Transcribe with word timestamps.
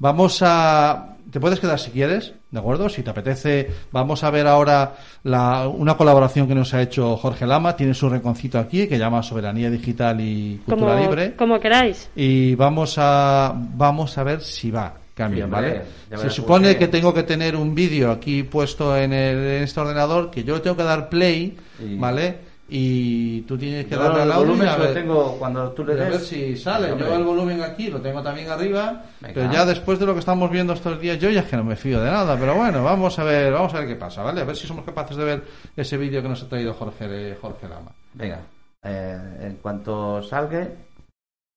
Vamos 0.00 0.40
a... 0.42 1.06
Te 1.30 1.38
puedes 1.38 1.60
quedar 1.60 1.78
si 1.78 1.92
quieres, 1.92 2.32
¿de 2.50 2.58
acuerdo? 2.58 2.88
Si 2.88 3.04
te 3.04 3.10
apetece, 3.10 3.70
vamos 3.92 4.24
a 4.24 4.30
ver 4.30 4.48
ahora 4.48 4.96
la, 5.22 5.68
una 5.68 5.96
colaboración 5.96 6.48
que 6.48 6.56
nos 6.56 6.74
ha 6.74 6.82
hecho 6.82 7.16
Jorge 7.16 7.46
Lama. 7.46 7.76
Tiene 7.76 7.94
su 7.94 8.08
reconcito 8.08 8.58
aquí 8.58 8.88
que 8.88 8.98
llama 8.98 9.22
Soberanía 9.22 9.70
Digital 9.70 10.20
y 10.20 10.60
Cultura 10.66 10.94
como, 10.94 11.00
Libre. 11.04 11.36
como 11.36 11.60
queráis. 11.60 12.10
Y 12.16 12.56
vamos 12.56 12.96
a, 12.98 13.54
vamos 13.54 14.18
a 14.18 14.24
ver 14.24 14.40
si 14.40 14.72
va. 14.72 14.94
Cambia, 15.14 15.44
Sí, 15.44 15.50
¿vale? 15.50 15.82
Se 16.16 16.30
supone 16.30 16.76
que 16.76 16.88
tengo 16.88 17.12
que 17.14 17.22
tener 17.22 17.54
un 17.54 17.74
vídeo 17.76 18.10
aquí 18.10 18.42
puesto 18.42 18.96
en, 18.96 19.12
el, 19.12 19.36
en 19.36 19.62
este 19.64 19.78
ordenador 19.78 20.30
que 20.32 20.42
yo 20.42 20.54
le 20.54 20.60
tengo 20.62 20.76
que 20.76 20.82
dar 20.82 21.08
play, 21.10 21.56
Y- 21.78 21.96
¿vale? 21.96 22.49
Y 22.72 23.40
tú 23.42 23.58
tienes 23.58 23.86
que 23.86 23.96
darle 23.96 24.22
al 24.22 24.32
volumen 24.32 24.68
a 24.68 24.76
ver- 24.76 24.94
tengo 24.94 25.36
cuando 25.40 25.72
tú 25.72 25.84
le 25.84 25.94
a 25.94 25.96
ver 25.96 26.12
des. 26.12 26.26
si 26.28 26.56
sale. 26.56 26.94
Yo 26.96 27.16
el 27.16 27.24
volumen 27.24 27.60
aquí 27.62 27.88
lo 27.88 28.00
tengo 28.00 28.22
también 28.22 28.48
arriba, 28.48 29.06
Venga. 29.20 29.34
pero 29.34 29.52
ya 29.52 29.64
después 29.66 29.98
de 29.98 30.06
lo 30.06 30.12
que 30.12 30.20
estamos 30.20 30.48
viendo 30.52 30.72
estos 30.74 31.00
días, 31.00 31.18
yo 31.18 31.30
ya 31.30 31.40
es 31.40 31.46
que 31.46 31.56
no 31.56 31.64
me 31.64 31.74
fío 31.74 32.00
de 32.00 32.08
nada. 32.10 32.38
Pero 32.38 32.54
bueno, 32.54 32.84
vamos 32.84 33.18
a 33.18 33.24
ver, 33.24 33.52
vamos 33.52 33.74
a 33.74 33.80
ver 33.80 33.88
qué 33.88 33.96
pasa, 33.96 34.22
¿vale? 34.22 34.42
A 34.42 34.44
ver 34.44 34.54
si 34.56 34.68
somos 34.68 34.84
capaces 34.84 35.16
de 35.16 35.24
ver 35.24 35.42
ese 35.76 35.96
vídeo 35.96 36.22
que 36.22 36.28
nos 36.28 36.40
ha 36.44 36.48
traído 36.48 36.72
Jorge, 36.74 37.36
Jorge 37.40 37.68
Lama. 37.68 37.90
Venga, 38.14 38.38
eh, 38.84 39.18
en 39.40 39.56
cuanto 39.56 40.22
salga, 40.22 40.68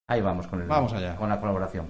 ahí 0.10 0.20
vamos 0.22 0.48
con 0.48 0.62
el, 0.64 0.68
Vamos 0.68 0.94
allá. 0.94 1.16
con 1.16 1.30
la 1.30 1.40
colaboración. 1.40 1.86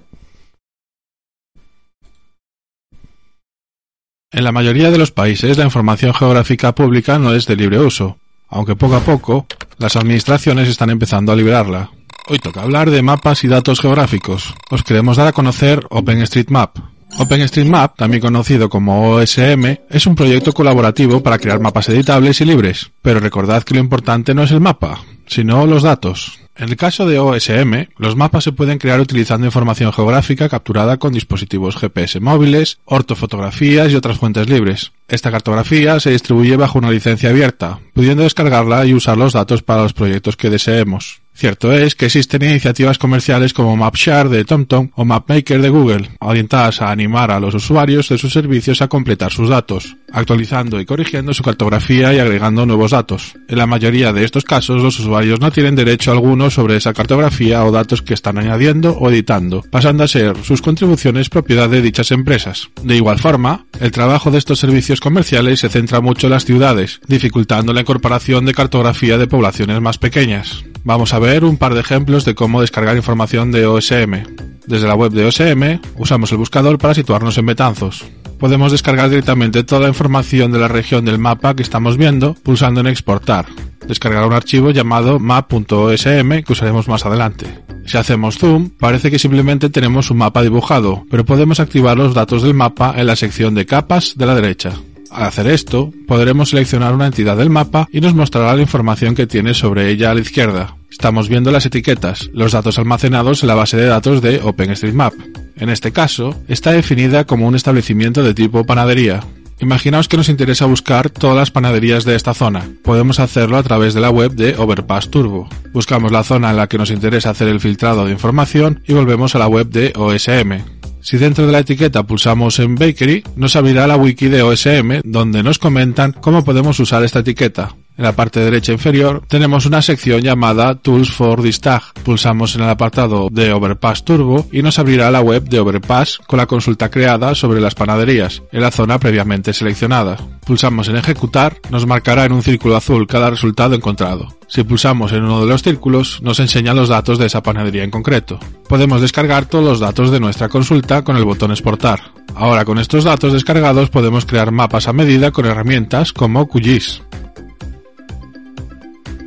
En 4.32 4.44
la 4.44 4.52
mayoría 4.52 4.90
de 4.90 4.98
los 4.98 5.12
países 5.12 5.58
la 5.58 5.64
información 5.64 6.14
geográfica 6.14 6.74
pública 6.74 7.20
no 7.20 7.34
es 7.36 7.46
de 7.46 7.56
libre 7.56 7.80
uso, 7.80 8.18
aunque 8.54 8.76
poco 8.76 8.96
a 8.96 9.02
poco 9.02 9.48
las 9.78 9.96
administraciones 9.96 10.70
están 10.70 10.90
empezando 10.92 11.32
a 11.32 11.36
liberarla. 11.36 11.90
Hoy 12.28 12.40
toca 12.40 12.62
hablar 12.62 12.90
de 12.90 13.02
mapas 13.02 13.44
y 13.44 13.48
datos 13.48 13.82
geográficos. 13.82 14.54
Os 14.70 14.84
queremos 14.84 15.18
dar 15.18 15.28
a 15.28 15.34
conocer 15.34 15.86
OpenStreetMap. 15.90 16.78
OpenStreetMap, 17.18 17.98
también 17.98 18.22
conocido 18.22 18.70
como 18.70 19.12
OSM, 19.12 19.78
es 19.90 20.08
un 20.08 20.16
proyecto 20.16 20.54
colaborativo 20.54 21.22
para 21.22 21.38
crear 21.38 21.60
mapas 21.60 21.90
editables 21.90 22.40
y 22.42 22.46
libres, 22.46 22.92
pero 23.02 23.20
recordad 23.20 23.64
que 23.64 23.74
lo 23.74 23.82
importante 23.82 24.34
no 24.34 24.44
es 24.44 24.52
el 24.52 24.62
mapa, 24.62 25.02
sino 25.28 25.66
los 25.66 25.84
datos. 25.84 26.43
En 26.56 26.70
el 26.70 26.78
caso 26.78 27.08
de 27.08 27.18
OSM, 27.18 27.88
los 27.98 28.16
mapas 28.16 28.44
se 28.44 28.52
pueden 28.52 28.78
crear 28.78 29.00
utilizando 29.00 29.48
información 29.48 29.92
geográfica 29.92 30.50
capturada 30.50 30.98
con 30.98 31.12
dispositivos 31.12 31.76
GPS 31.76 32.20
móviles, 32.20 32.78
ortofotografías 32.86 33.92
y 33.92 33.96
otras 33.96 34.20
fuentes 34.20 34.48
libres. 34.48 34.92
Esta 35.08 35.32
cartografía 35.32 36.00
se 36.00 36.12
distribuye 36.12 36.56
bajo 36.56 36.78
una 36.78 36.92
licencia 36.92 37.32
abierta, 37.32 37.80
pudiendo 37.94 38.24
descargarla 38.24 38.86
y 38.86 38.94
usar 38.94 39.18
los 39.18 39.34
datos 39.34 39.64
para 39.64 39.82
los 39.82 39.94
proyectos 39.94 40.38
que 40.38 40.52
deseemos. 40.52 41.23
Cierto 41.36 41.74
es 41.74 41.96
que 41.96 42.06
existen 42.06 42.44
iniciativas 42.44 43.00
comerciales 43.00 43.54
como 43.54 43.76
MapShare 43.76 44.30
de 44.30 44.46
TomTom 44.46 44.92
o 44.96 45.04
MapMaker 45.04 45.62
de 45.62 45.70
Google, 45.70 46.10
orientadas 46.20 46.82
a 46.82 46.92
animar 46.92 47.32
a 47.32 47.40
los 47.40 47.56
usuarios 47.56 48.08
de 48.10 48.20
sus 48.20 48.32
servicios 48.32 48.82
a 48.82 48.88
completar 48.88 49.32
sus 49.32 49.50
datos, 49.50 49.98
actualizando 50.12 50.80
y 50.80 50.86
corrigiendo 50.86 51.34
su 51.34 51.42
cartografía 51.42 52.14
y 52.14 52.20
agregando 52.20 52.66
nuevos 52.68 52.92
datos. 52.92 53.36
En 53.50 53.58
la 53.58 53.66
mayoría 53.66 54.14
de 54.14 54.24
estos 54.24 54.44
casos, 54.44 54.82
los 54.82 55.00
usuarios 55.00 55.40
no 55.40 55.52
tienen 55.52 55.76
derecho 55.76 56.12
alguno 56.12 56.52
sobre 56.52 56.78
esa 56.78 56.94
cartografía 56.94 57.66
o 57.66 57.72
datos 57.72 58.04
que 58.04 58.14
están 58.14 58.38
añadiendo 58.38 58.96
o 58.96 59.10
editando, 59.10 59.64
pasando 59.72 60.04
a 60.04 60.08
ser 60.08 60.38
sus 60.44 60.62
contribuciones 60.62 61.30
propiedad 61.30 61.68
de 61.68 61.82
dichas 61.82 62.12
empresas. 62.12 62.70
De 62.84 62.96
igual 62.96 63.18
forma, 63.18 63.66
el 63.80 63.92
trabajo 63.92 64.30
de 64.30 64.38
estos 64.38 64.60
servicios 64.60 65.00
comerciales 65.00 65.62
se 65.62 65.70
centra 65.70 66.00
mucho 66.00 66.28
en 66.28 66.32
las 66.32 66.46
ciudades, 66.46 67.02
dificultando 67.08 67.74
la 67.74 67.82
incorporación 67.82 68.46
de 68.46 68.54
cartografía 68.54 69.18
de 69.18 69.28
poblaciones 69.28 69.82
más 69.82 69.98
pequeñas. 69.98 70.64
Vamos 70.86 71.14
a 71.14 71.20
ver 71.20 71.46
un 71.46 71.56
par 71.58 71.74
de 71.74 71.80
ejemplos 71.80 72.26
de 72.26 72.36
cómo 72.36 72.60
descargar 72.60 72.98
información 72.98 73.52
de 73.52 73.66
OSM. 73.66 74.24
Desde 74.68 74.88
la 74.88 74.96
web 74.96 75.14
de 75.14 75.26
OSM, 75.26 75.80
usamos 75.98 76.32
el 76.34 76.38
buscador 76.38 76.78
para 76.78 76.94
situarnos 76.94 77.38
en 77.38 77.46
Betanzos. 77.46 78.06
Podemos 78.38 78.74
descargar 78.74 79.10
directamente 79.10 79.64
toda 79.64 79.84
la 79.84 79.88
información 79.88 80.52
de 80.52 80.60
la 80.60 80.68
región 80.68 81.06
del 81.06 81.20
mapa 81.20 81.56
que 81.56 81.64
estamos 81.64 81.96
viendo 81.96 82.34
pulsando 82.34 82.82
en 82.82 82.88
exportar. 82.88 83.46
Descargar 83.88 84.28
un 84.28 84.34
archivo 84.34 84.72
llamado 84.72 85.20
map.osm 85.20 86.44
que 86.44 86.52
usaremos 86.52 86.90
más 86.90 87.06
adelante. 87.06 87.46
Si 87.86 87.98
hacemos 87.98 88.38
zoom, 88.38 88.70
parece 88.70 89.10
que 89.10 89.20
simplemente 89.20 89.70
tenemos 89.70 90.12
un 90.12 90.18
mapa 90.18 90.42
dibujado, 90.42 91.06
pero 91.10 91.24
podemos 91.24 91.62
activar 91.62 91.98
los 91.98 92.14
datos 92.14 92.44
del 92.44 92.54
mapa 92.54 92.94
en 92.98 93.08
la 93.08 93.16
sección 93.16 93.56
de 93.56 93.66
capas 93.66 94.16
de 94.18 94.26
la 94.26 94.36
derecha. 94.36 94.74
Al 95.14 95.26
hacer 95.26 95.46
esto, 95.46 95.92
podremos 96.08 96.50
seleccionar 96.50 96.94
una 96.94 97.06
entidad 97.06 97.38
del 97.38 97.52
mapa 97.52 97.88
y 97.92 98.02
nos 98.02 98.16
mostrará 98.16 98.56
la 98.56 98.64
información 98.64 99.14
que 99.14 99.28
tiene 99.28 99.54
sobre 99.54 99.90
ella 99.90 100.10
a 100.10 100.16
la 100.16 100.22
izquierda. 100.22 100.76
Estamos 100.90 101.30
viendo 101.30 101.52
las 101.52 101.68
etiquetas, 101.68 102.32
los 102.34 102.52
datos 102.52 102.80
almacenados 102.80 103.44
en 103.44 103.48
la 103.48 103.56
base 103.56 103.78
de 103.78 103.86
datos 103.86 104.24
de 104.24 104.42
OpenStreetMap. 104.42 105.14
En 105.56 105.70
este 105.70 105.92
caso, 105.92 106.36
está 106.48 106.72
definida 106.72 107.26
como 107.26 107.48
un 107.48 107.56
establecimiento 107.56 108.24
de 108.24 108.34
tipo 108.34 108.66
panadería. 108.66 109.20
Imaginaos 109.60 110.08
que 110.08 110.18
nos 110.18 110.30
interesa 110.30 110.66
buscar 110.66 111.12
todas 111.12 111.38
las 111.38 111.52
panaderías 111.52 112.06
de 112.06 112.16
esta 112.16 112.34
zona. 112.34 112.68
Podemos 112.84 113.20
hacerlo 113.20 113.58
a 113.58 113.64
través 113.64 113.94
de 113.94 114.02
la 114.02 114.10
web 114.10 114.34
de 114.34 114.56
Overpass 114.58 115.12
Turbo. 115.12 115.48
Buscamos 115.74 116.12
la 116.12 116.24
zona 116.24 116.50
en 116.50 116.58
la 116.58 116.68
que 116.68 116.80
nos 116.80 116.90
interesa 116.90 117.30
hacer 117.30 117.50
el 117.50 117.60
filtrado 117.60 118.06
de 118.06 118.12
información 118.12 118.82
y 118.88 118.94
volvemos 118.94 119.36
a 119.36 119.40
la 119.40 119.48
web 119.48 119.70
de 119.70 119.94
OSM. 119.96 120.73
Si 121.04 121.18
dentro 121.18 121.46
de 121.46 121.52
la 121.52 121.60
etiqueta 121.60 122.04
pulsamos 122.04 122.60
en 122.60 122.76
Bakery, 122.76 123.26
nos 123.36 123.58
abrirá 123.58 123.86
la 123.88 123.98
wiki 123.98 124.30
de 124.30 124.42
OSM 124.42 125.02
donde 125.04 125.44
nos 125.44 125.60
comentan 125.60 126.14
cómo 126.14 126.46
podemos 126.46 126.80
usar 126.80 127.04
esta 127.04 127.20
etiqueta. 127.20 127.76
En 127.96 128.04
la 128.04 128.16
parte 128.16 128.40
derecha 128.40 128.72
inferior 128.72 129.24
tenemos 129.28 129.68
una 129.68 129.82
sección 129.84 130.22
llamada 130.22 130.74
Tools 130.76 131.12
for 131.12 131.44
this 131.44 131.62
tag. 131.62 131.84
Pulsamos 132.04 132.56
en 132.56 132.64
el 132.64 132.70
apartado 132.70 133.30
de 133.32 133.54
Overpass 133.54 134.04
Turbo 134.04 134.48
y 134.52 134.64
nos 134.64 134.80
abrirá 134.80 135.12
la 135.12 135.22
web 135.22 135.44
de 135.44 135.60
Overpass 135.60 136.20
con 136.26 136.38
la 136.38 136.48
consulta 136.48 136.90
creada 136.90 137.36
sobre 137.36 137.62
las 137.62 137.76
panaderías 137.76 138.42
en 138.52 138.62
la 138.62 138.72
zona 138.72 138.98
previamente 138.98 139.54
seleccionada. 139.54 140.18
Pulsamos 140.44 140.88
en 140.88 140.96
Ejecutar, 140.96 141.58
nos 141.70 141.86
marcará 141.86 142.26
en 142.26 142.32
un 142.32 142.42
círculo 142.42 142.76
azul 142.76 143.06
cada 143.06 143.30
resultado 143.30 143.76
encontrado. 143.76 144.28
Si 144.48 144.64
pulsamos 144.64 145.12
en 145.12 145.24
uno 145.24 145.42
de 145.42 145.48
los 145.48 145.62
círculos, 145.62 146.20
nos 146.24 146.40
enseña 146.40 146.74
los 146.74 146.90
datos 146.90 147.20
de 147.20 147.28
esa 147.28 147.44
panadería 147.44 147.84
en 147.84 147.92
concreto. 147.92 148.40
Podemos 148.68 149.02
descargar 149.02 149.46
todos 149.46 149.66
los 149.66 149.80
datos 149.80 150.10
de 150.10 150.20
nuestra 150.20 150.50
consulta 150.50 151.04
con 151.04 151.16
el 151.16 151.26
botón 151.26 151.52
Exportar. 151.52 152.02
Ahora 152.36 152.66
con 152.66 152.80
estos 152.80 153.04
datos 153.04 153.34
descargados 153.34 153.92
podemos 153.92 154.26
crear 154.26 154.52
mapas 154.52 154.88
a 154.88 154.94
medida 154.94 155.30
con 155.30 155.46
herramientas 155.46 156.12
como 156.12 156.48
QGIS. 156.48 157.04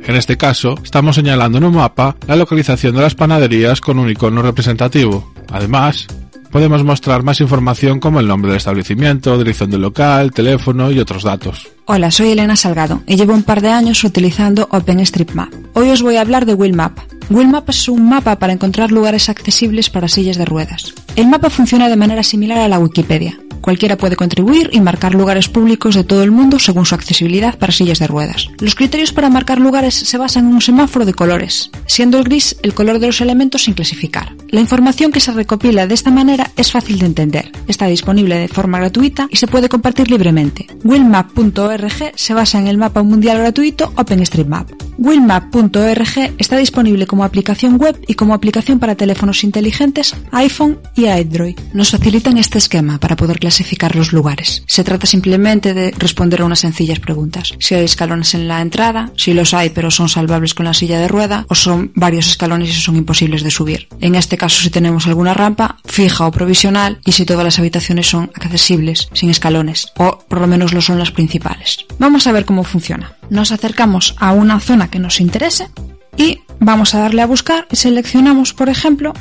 En 0.07 0.15
este 0.15 0.37
caso, 0.37 0.75
estamos 0.81 1.17
señalando 1.17 1.57
en 1.57 1.65
un 1.65 1.75
mapa 1.75 2.15
la 2.27 2.37
localización 2.37 2.95
de 2.95 3.01
las 3.01 3.13
panaderías 3.13 3.81
con 3.81 3.99
un 3.99 4.09
icono 4.09 4.41
representativo. 4.41 5.33
Además, 5.51 6.07
podemos 6.49 6.81
mostrar 6.85 7.23
más 7.23 7.41
información 7.41 7.99
como 7.99 8.21
el 8.21 8.27
nombre 8.27 8.51
del 8.51 8.57
establecimiento, 8.57 9.37
dirección 9.37 9.69
del 9.69 9.81
local, 9.81 10.31
teléfono 10.31 10.91
y 10.91 10.99
otros 10.99 11.23
datos. 11.23 11.67
Hola, 11.83 12.09
soy 12.09 12.29
Elena 12.29 12.55
Salgado 12.55 13.03
y 13.05 13.17
llevo 13.17 13.33
un 13.33 13.43
par 13.43 13.59
de 13.59 13.67
años 13.67 14.01
utilizando 14.05 14.69
OpenStreetMap. 14.71 15.53
Hoy 15.73 15.89
os 15.89 16.01
voy 16.01 16.15
a 16.15 16.21
hablar 16.21 16.45
de 16.45 16.53
Willmap. 16.53 16.97
Willmap 17.29 17.69
es 17.69 17.89
un 17.89 18.07
mapa 18.07 18.39
para 18.39 18.53
encontrar 18.53 18.91
lugares 18.91 19.27
accesibles 19.27 19.89
para 19.89 20.07
sillas 20.07 20.37
de 20.37 20.45
ruedas. 20.45 20.93
El 21.17 21.27
mapa 21.27 21.49
funciona 21.49 21.89
de 21.89 21.97
manera 21.97 22.23
similar 22.23 22.59
a 22.59 22.69
la 22.69 22.79
Wikipedia. 22.79 23.37
Cualquiera 23.59 23.97
puede 23.97 24.15
contribuir 24.15 24.69
y 24.71 24.79
marcar 24.79 25.13
lugares 25.13 25.49
públicos 25.49 25.93
de 25.95 26.05
todo 26.05 26.23
el 26.23 26.31
mundo 26.31 26.57
según 26.57 26.85
su 26.85 26.95
accesibilidad 26.95 27.57
para 27.57 27.73
sillas 27.73 27.99
de 27.99 28.07
ruedas. 28.07 28.47
Los 28.59 28.75
criterios 28.75 29.11
para 29.11 29.29
marcar 29.29 29.59
lugares 29.59 29.93
se 29.93 30.17
basan 30.17 30.47
en 30.47 30.53
un 30.53 30.61
semáforo 30.61 31.05
de 31.05 31.13
colores, 31.13 31.69
siendo 31.85 32.17
el 32.17 32.23
gris 32.23 32.55
el 32.63 32.73
color 32.73 32.99
de 32.99 33.07
los 33.07 33.19
elementos 33.19 33.63
sin 33.63 33.73
clasificar. 33.73 34.33
La 34.49 34.61
información 34.61 35.11
que 35.11 35.19
se 35.19 35.33
recopila 35.33 35.87
de 35.87 35.93
esta 35.93 36.09
manera 36.09 36.51
es 36.55 36.71
fácil 36.71 36.99
de 36.99 37.05
entender, 37.05 37.51
está 37.67 37.87
disponible 37.87 38.37
de 38.37 38.47
forma 38.47 38.79
gratuita 38.79 39.27
y 39.29 39.35
se 39.35 39.47
puede 39.47 39.67
compartir 39.67 40.09
libremente. 40.09 40.67
Willmap.org 40.85 42.13
se 42.15 42.33
basa 42.33 42.57
en 42.57 42.67
el 42.67 42.77
mapa 42.77 43.03
mundial 43.03 43.39
gratuito 43.39 43.91
OpenStreetMap. 43.95 44.71
Willmap.org 44.97 46.33
está 46.37 46.57
disponible 46.57 47.05
como 47.05 47.23
aplicación 47.23 47.77
web 47.77 47.99
y 48.07 48.15
como 48.15 48.33
aplicación 48.33 48.79
para 48.79 48.95
teléfonos 48.95 49.43
inteligentes, 49.43 50.15
iPhone 50.31 50.79
y 50.95 51.05
Android. 51.05 51.59
Nos 51.73 51.91
facilitan 51.91 52.37
este 52.37 52.57
esquema 52.57 52.99
para 52.99 53.15
poder 53.15 53.39
clasificar 53.39 53.95
los 53.95 54.13
lugares. 54.13 54.63
Se 54.65 54.83
trata 54.83 55.05
simplemente 55.05 55.73
de 55.73 55.91
responder 55.91 56.41
a 56.41 56.45
unas 56.45 56.59
sencillas 56.59 56.99
preguntas. 56.99 57.53
Si 57.59 57.75
hay 57.75 57.83
escalones 57.83 58.33
en 58.33 58.47
la 58.47 58.61
entrada, 58.61 59.11
si 59.17 59.33
los 59.33 59.53
hay 59.53 59.69
pero 59.69 59.91
son 59.91 60.09
salvables 60.09 60.53
con 60.53 60.65
la 60.65 60.73
silla 60.73 60.99
de 60.99 61.07
rueda, 61.07 61.45
o 61.49 61.55
son 61.55 61.91
varios 61.95 62.27
escalones 62.27 62.69
y 62.69 62.81
son 62.81 62.95
imposibles 62.95 63.43
de 63.43 63.51
subir. 63.51 63.87
En 63.99 64.15
este 64.15 64.36
caso 64.37 64.61
si 64.61 64.69
tenemos 64.69 65.07
alguna 65.07 65.33
rampa, 65.33 65.77
fija 65.85 66.25
o 66.25 66.31
provisional, 66.31 66.99
y 67.05 67.11
si 67.11 67.25
todas 67.25 67.43
las 67.43 67.59
habitaciones 67.59 68.07
son 68.07 68.31
accesibles, 68.33 69.09
sin 69.13 69.29
escalones, 69.29 69.91
o 69.97 70.19
por 70.27 70.41
lo 70.41 70.47
menos 70.47 70.73
lo 70.73 70.81
son 70.81 70.99
las 70.99 71.11
principales. 71.11 71.85
Vamos 71.99 72.27
a 72.27 72.31
ver 72.31 72.45
cómo 72.45 72.63
funciona. 72.63 73.15
Nos 73.29 73.51
acercamos 73.51 74.15
a 74.19 74.31
una 74.31 74.59
zona 74.59 74.89
que 74.89 74.99
nos 74.99 75.19
interese 75.19 75.69
y 76.15 76.39
vamos 76.59 76.95
a 76.95 76.99
darle 76.99 77.21
a 77.21 77.27
buscar 77.27 77.67
y 77.71 77.75
seleccionamos, 77.75 78.53
por 78.53 78.69
ejemplo, 78.69 79.13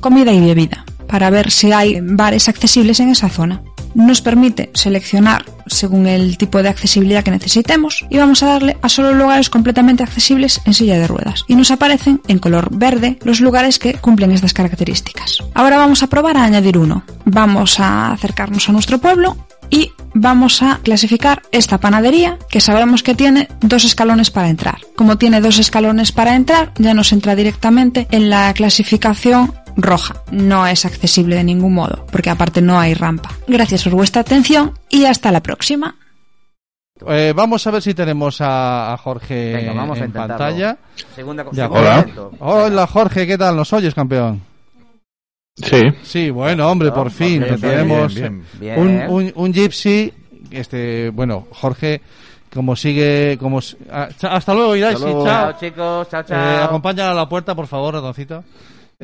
comida 0.00 0.32
y 0.32 0.40
bebida 0.40 0.84
para 1.06 1.30
ver 1.30 1.50
si 1.50 1.72
hay 1.72 2.00
bares 2.00 2.48
accesibles 2.48 3.00
en 3.00 3.10
esa 3.10 3.28
zona. 3.28 3.62
Nos 3.94 4.20
permite 4.20 4.70
seleccionar 4.74 5.44
según 5.66 6.06
el 6.06 6.36
tipo 6.36 6.62
de 6.62 6.68
accesibilidad 6.68 7.24
que 7.24 7.30
necesitemos 7.30 8.04
y 8.10 8.18
vamos 8.18 8.42
a 8.42 8.46
darle 8.46 8.76
a 8.82 8.88
solo 8.88 9.12
lugares 9.12 9.50
completamente 9.50 10.02
accesibles 10.02 10.60
en 10.64 10.74
silla 10.74 10.98
de 10.98 11.06
ruedas 11.06 11.44
y 11.48 11.54
nos 11.54 11.70
aparecen 11.70 12.20
en 12.28 12.38
color 12.38 12.68
verde 12.70 13.18
los 13.24 13.40
lugares 13.40 13.78
que 13.78 13.94
cumplen 13.94 14.32
estas 14.32 14.52
características. 14.52 15.38
Ahora 15.54 15.78
vamos 15.78 16.02
a 16.02 16.08
probar 16.08 16.36
a 16.36 16.44
añadir 16.44 16.78
uno. 16.78 17.04
Vamos 17.24 17.80
a 17.80 18.12
acercarnos 18.12 18.68
a 18.68 18.72
nuestro 18.72 18.98
pueblo 18.98 19.36
y 19.70 19.92
vamos 20.14 20.62
a 20.62 20.78
clasificar 20.82 21.42
esta 21.50 21.78
panadería 21.78 22.38
que 22.48 22.60
sabemos 22.60 23.02
que 23.02 23.14
tiene 23.14 23.48
dos 23.60 23.84
escalones 23.84 24.30
para 24.30 24.48
entrar. 24.48 24.78
Como 24.96 25.18
tiene 25.18 25.40
dos 25.40 25.58
escalones 25.58 26.12
para 26.12 26.36
entrar, 26.36 26.72
ya 26.78 26.94
nos 26.94 27.12
entra 27.12 27.34
directamente 27.34 28.06
en 28.10 28.30
la 28.30 28.52
clasificación 28.54 29.52
roja. 29.76 30.22
No 30.30 30.66
es 30.66 30.84
accesible 30.84 31.36
de 31.36 31.44
ningún 31.44 31.74
modo, 31.74 32.06
porque 32.10 32.30
aparte 32.30 32.60
no 32.62 32.78
hay 32.78 32.94
rampa. 32.94 33.30
Gracias 33.46 33.84
por 33.84 33.94
vuestra 33.94 34.22
atención 34.22 34.72
y 34.88 35.04
hasta 35.04 35.30
la 35.32 35.40
próxima. 35.42 35.96
Eh, 37.08 37.32
vamos 37.34 37.66
a 37.66 37.70
ver 37.72 37.82
si 37.82 37.92
tenemos 37.92 38.40
a, 38.40 38.92
a 38.92 38.96
Jorge 38.96 39.52
Venga, 39.54 39.72
vamos 39.72 40.00
a 40.00 40.04
en 40.04 40.12
pantalla. 40.12 40.76
Segunda, 41.14 41.42
acuerdo. 41.42 41.90
momento. 41.90 42.32
Hola 42.38 42.86
Jorge, 42.86 43.26
¿qué 43.26 43.36
tal? 43.36 43.56
¿Nos 43.56 43.72
oyes, 43.72 43.94
campeón? 43.94 44.40
Sí. 45.56 45.82
Sí, 46.02 46.30
bueno, 46.30 46.68
hombre, 46.68 46.90
por 46.92 47.10
fin, 47.10 47.40
bien, 47.42 47.60
tenemos 47.60 48.14
bien, 48.14 48.44
bien. 48.58 48.78
Un, 48.80 49.02
un, 49.08 49.32
un 49.36 49.52
gypsy, 49.52 50.12
este, 50.50 51.10
bueno, 51.10 51.46
Jorge, 51.52 52.00
como 52.52 52.74
sigue, 52.74 53.36
como 53.38 53.60
ah, 53.90 54.08
hasta 54.22 54.54
luego, 54.54 54.74
Iraisi, 54.74 55.02
chao. 55.02 55.24
Chao, 55.24 55.52
chicos. 55.60 56.08
Chao, 56.08 56.20
Eh, 56.22 56.24
chao. 56.28 56.64
acompaña 56.64 57.10
a 57.10 57.14
la 57.14 57.28
puerta, 57.28 57.54
por 57.54 57.66
favor, 57.68 57.94
ratoncito. 57.94 58.42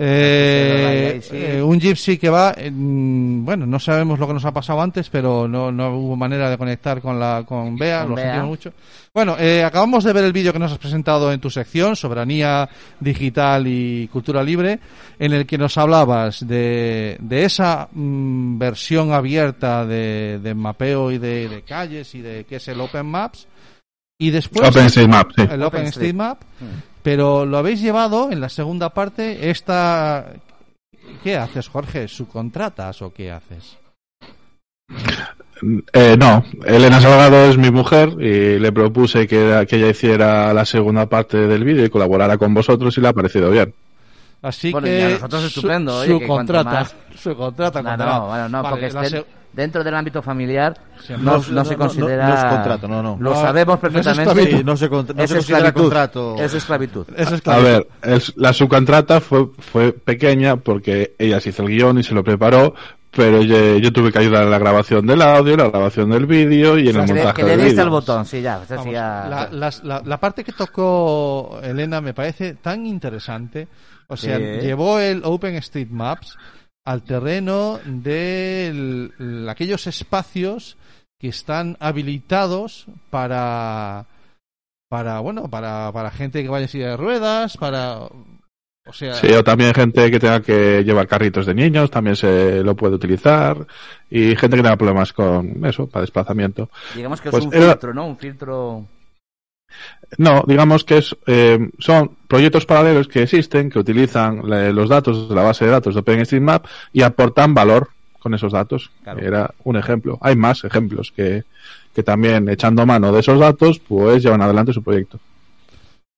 Eh, 0.02 1.20
eh, 1.32 1.62
un 1.62 1.78
gypsy 1.78 2.16
que 2.16 2.30
va, 2.30 2.54
en- 2.56 3.44
bueno, 3.44 3.66
no 3.66 3.78
sabemos 3.78 4.18
lo 4.18 4.26
que 4.26 4.32
nos 4.34 4.44
ha 4.46 4.52
pasado 4.52 4.80
antes, 4.80 5.10
pero 5.10 5.46
no, 5.46 5.70
no 5.70 5.94
hubo 5.96 6.16
manera 6.16 6.48
de 6.48 6.56
conectar 6.56 7.00
con 7.02 7.20
la 7.20 7.42
con 7.46 7.76
Bea, 7.76 8.00
Con 8.00 8.10
lo 8.10 8.16
Bea. 8.16 8.24
sentimos 8.24 8.48
mucho. 8.48 8.72
Bueno, 9.12 9.36
eh, 9.38 9.62
acabamos 9.62 10.04
de 10.04 10.12
ver 10.12 10.24
el 10.24 10.32
vídeo 10.32 10.52
que 10.52 10.58
nos 10.58 10.72
has 10.72 10.78
presentado 10.78 11.30
en 11.32 11.40
tu 11.40 11.50
sección, 11.50 11.96
Soberanía 11.96 12.68
Digital 12.98 13.66
y 13.66 14.08
Cultura 14.08 14.42
Libre, 14.42 14.78
en 15.18 15.32
el 15.32 15.44
que 15.46 15.58
nos 15.58 15.76
hablabas 15.76 16.46
de, 16.46 17.16
de 17.20 17.44
esa 17.44 17.88
mm, 17.92 18.58
versión 18.58 19.12
abierta 19.12 19.84
de, 19.84 20.38
de 20.42 20.54
mapeo 20.54 21.10
y 21.10 21.18
de, 21.18 21.48
de 21.48 21.62
calles 21.62 22.14
y 22.14 22.20
de 22.22 22.44
qué 22.44 22.56
es 22.56 22.68
el 22.68 22.80
Open 22.80 23.06
Maps. 23.06 23.46
Y 24.18 24.30
después 24.30 24.68
OpenStreetMap, 24.68 25.30
sí. 25.36 25.42
el 25.50 25.62
OpenStreetMap, 25.62 26.42
Mm. 26.60 26.89
Pero 27.02 27.44
lo 27.46 27.58
habéis 27.58 27.80
llevado 27.80 28.30
en 28.30 28.40
la 28.40 28.48
segunda 28.48 28.90
parte 28.90 29.50
esta 29.50 30.26
¿Qué 31.24 31.36
haces, 31.36 31.68
Jorge? 31.68 32.06
¿Subcontratas 32.08 33.02
o 33.02 33.12
qué 33.12 33.30
haces? 33.32 33.76
Eh, 35.92 36.16
no, 36.18 36.42
Elena 36.64 37.00
Salgado 37.00 37.44
es 37.50 37.58
mi 37.58 37.70
mujer 37.70 38.10
y 38.18 38.58
le 38.58 38.72
propuse 38.72 39.26
que, 39.26 39.66
que 39.68 39.76
ella 39.76 39.90
hiciera 39.90 40.54
la 40.54 40.64
segunda 40.64 41.06
parte 41.06 41.36
del 41.36 41.64
vídeo 41.64 41.84
y 41.84 41.90
colaborara 41.90 42.38
con 42.38 42.54
vosotros 42.54 42.96
y 42.96 43.00
le 43.02 43.08
ha 43.08 43.12
parecido 43.12 43.50
bien. 43.50 43.74
Así 44.42 44.72
Bueno, 44.72 44.86
que 44.86 44.98
y 44.98 45.02
a 45.02 45.08
nosotros 45.10 45.44
estupendo, 45.44 45.92
su, 45.92 45.98
oye, 45.98 46.18
que 46.20 46.26
subcontrata, 46.26 46.70
cuanto 46.70 46.94
más- 47.10 47.20
subcontrata, 47.20 47.82
No, 47.82 48.26
bueno, 48.28 48.48
no, 48.48 48.62
Vale, 48.62 48.70
porque 48.70 48.90
la 48.94 49.02
estén 49.04 49.20
se- 49.20 49.26
dentro 49.52 49.82
del 49.82 49.94
ámbito 49.94 50.22
familiar 50.22 50.76
Sí, 51.04 51.12
no, 51.14 51.18
no, 51.18 51.32
no 51.38 51.38
no, 51.50 51.64
se 51.64 51.72
no, 51.72 51.78
considera... 51.78 52.28
no 52.28 52.34
es 52.34 52.44
contrato, 52.44 52.86
no, 52.88 53.02
no. 53.02 53.16
Lo 53.20 53.30
No, 53.34 53.40
sabemos 53.40 53.66
no 53.66 53.74
es 53.74 53.80
perfectamente. 53.80 54.22
esclavitud. 54.22 54.58
Sí, 54.58 54.64
no 54.64 54.76
se, 54.76 54.88
no 54.88 55.00
es 55.00 55.06
se 55.06 55.14
considera 55.14 55.38
esclavitud. 55.40 55.80
contrato. 55.82 56.36
Es 56.36 56.54
esclavitud. 56.54 57.06
Es 57.16 57.32
A 57.32 57.38
claro. 57.40 57.62
ver, 57.62 57.88
es- 58.02 58.32
la 58.36 58.52
subcontrata 58.52 59.20
fue, 59.20 59.48
fue 59.58 59.92
pequeña 59.92 60.56
porque 60.56 61.14
ella 61.18 61.40
se 61.40 61.48
hizo 61.50 61.62
el 61.62 61.68
guion 61.70 61.98
y 61.98 62.02
se 62.02 62.14
lo 62.14 62.22
preparó, 62.22 62.74
pero 63.10 63.42
yo, 63.42 63.78
yo 63.78 63.92
tuve 63.92 64.12
que 64.12 64.20
ayudar 64.20 64.44
en 64.44 64.50
la 64.52 64.58
grabación 64.58 65.04
del 65.06 65.20
audio, 65.22 65.56
la 65.56 65.68
grabación 65.68 66.10
del 66.10 66.26
vídeo 66.26 66.78
y 66.78 66.88
en 66.88 66.96
el 66.96 67.06
que, 67.06 67.12
le, 67.12 67.24
montaje 67.24 67.42
que 67.42 67.56
le 67.56 67.64
diste 67.64 67.80
al 67.80 67.90
botón, 67.90 68.24
sí, 68.26 68.40
ya. 68.40 68.60
Vamos, 68.68 68.86
ya- 68.92 69.26
la, 69.28 69.48
las- 69.50 69.82
la- 69.82 70.02
la 70.04 70.20
parte 70.20 70.44
que 70.44 70.52
tocó 70.52 71.58
Elena 71.62 72.00
me 72.00 72.14
parece 72.14 72.54
tan 72.54 72.86
interesante. 72.86 73.66
O 74.06 74.16
sea, 74.16 74.38
Sí. 74.38 74.42
llevó 74.66 74.98
el 75.00 75.22
OpenStreetMaps 75.24 76.36
al 76.90 77.02
terreno 77.02 77.78
de 77.84 78.68
el- 78.68 79.12
el- 79.18 79.48
aquellos 79.48 79.86
espacios 79.86 80.76
que 81.20 81.28
están 81.28 81.76
habilitados 81.80 82.86
para 83.10 84.06
para 84.88 85.20
bueno 85.20 85.48
para, 85.48 85.92
para 85.92 86.10
gente 86.10 86.42
que 86.42 86.48
vaya 86.48 86.64
en 86.64 86.68
silla 86.68 86.88
de 86.90 86.96
ruedas 86.96 87.56
para 87.56 87.98
o 88.00 88.92
sea 88.92 89.14
Sí, 89.14 89.28
o 89.32 89.44
también 89.44 89.72
gente 89.74 90.10
que 90.10 90.18
tenga 90.18 90.40
que 90.40 90.82
llevar 90.82 91.06
carritos 91.06 91.46
de 91.46 91.54
niños, 91.54 91.90
también 91.90 92.16
se 92.16 92.64
lo 92.64 92.74
puede 92.74 92.94
utilizar. 92.96 93.66
Y 94.08 94.34
gente 94.34 94.56
que 94.56 94.62
tenga 94.62 94.76
problemas 94.76 95.12
con 95.12 95.64
eso, 95.64 95.86
para 95.86 96.00
desplazamiento. 96.00 96.70
Digamos 96.96 97.20
que 97.20 97.30
Pues 97.30 97.44
es 97.44 97.48
un 97.48 97.54
era- 97.54 97.72
filtro, 97.72 97.94
¿no? 97.94 98.06
Un 98.06 98.16
filtro... 98.16 98.86
No, 100.18 100.42
digamos 100.46 100.84
que 100.84 100.98
es, 100.98 101.16
eh, 101.26 101.70
son 101.78 102.16
proyectos 102.26 102.66
paralelos 102.66 103.06
que 103.08 103.22
existen, 103.22 103.70
que 103.70 103.78
utilizan 103.78 104.42
los 104.74 104.88
datos 104.88 105.28
de 105.28 105.34
la 105.34 105.42
base 105.42 105.64
de 105.64 105.70
datos 105.70 105.94
de 105.94 106.00
OpenStreetMap 106.00 106.66
y 106.92 107.02
aportan 107.02 107.54
valor 107.54 107.90
con 108.18 108.34
esos 108.34 108.52
datos. 108.52 108.90
Claro. 109.02 109.20
Era 109.20 109.54
un 109.64 109.76
ejemplo. 109.76 110.18
Hay 110.20 110.36
más 110.36 110.64
ejemplos 110.64 111.12
que, 111.14 111.44
que 111.94 112.02
también 112.02 112.48
echando 112.48 112.84
mano 112.84 113.12
de 113.12 113.20
esos 113.20 113.38
datos, 113.38 113.78
pues 113.78 114.22
llevan 114.22 114.42
adelante 114.42 114.72
su 114.72 114.82
proyecto. 114.82 115.18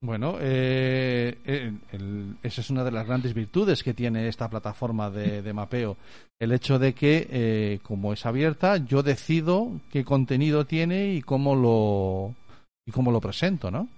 Bueno, 0.00 0.37
eh, 0.40 1.38
eh, 1.46 1.72
el- 1.93 2.34
esa 2.43 2.60
es 2.60 2.70
una 2.70 2.82
de 2.82 2.90
las 2.90 3.06
grandes 3.06 3.34
virtudes 3.34 3.84
que 3.84 3.94
tiene 3.94 4.26
esta 4.26 4.50
plataforma 4.50 5.10
de, 5.10 5.43
de 5.43 5.52
mapeo. 5.52 5.96
El 6.40 6.50
hecho 6.50 6.81
de 6.81 6.93
que, 6.93 7.28
eh, 7.31 7.78
como 7.84 8.12
es 8.12 8.26
abierta, 8.26 8.78
yo 8.78 9.04
decido 9.04 9.70
qué 9.93 10.04
contenido 10.04 10.64
tiene 10.66 11.14
y 11.14 11.22
cómo 11.22 11.54
lo, 11.54 12.34
y 12.92 12.94
cómo 12.94 13.10
lo 13.10 13.20
presento, 13.20 13.70
¿no? 13.70 13.88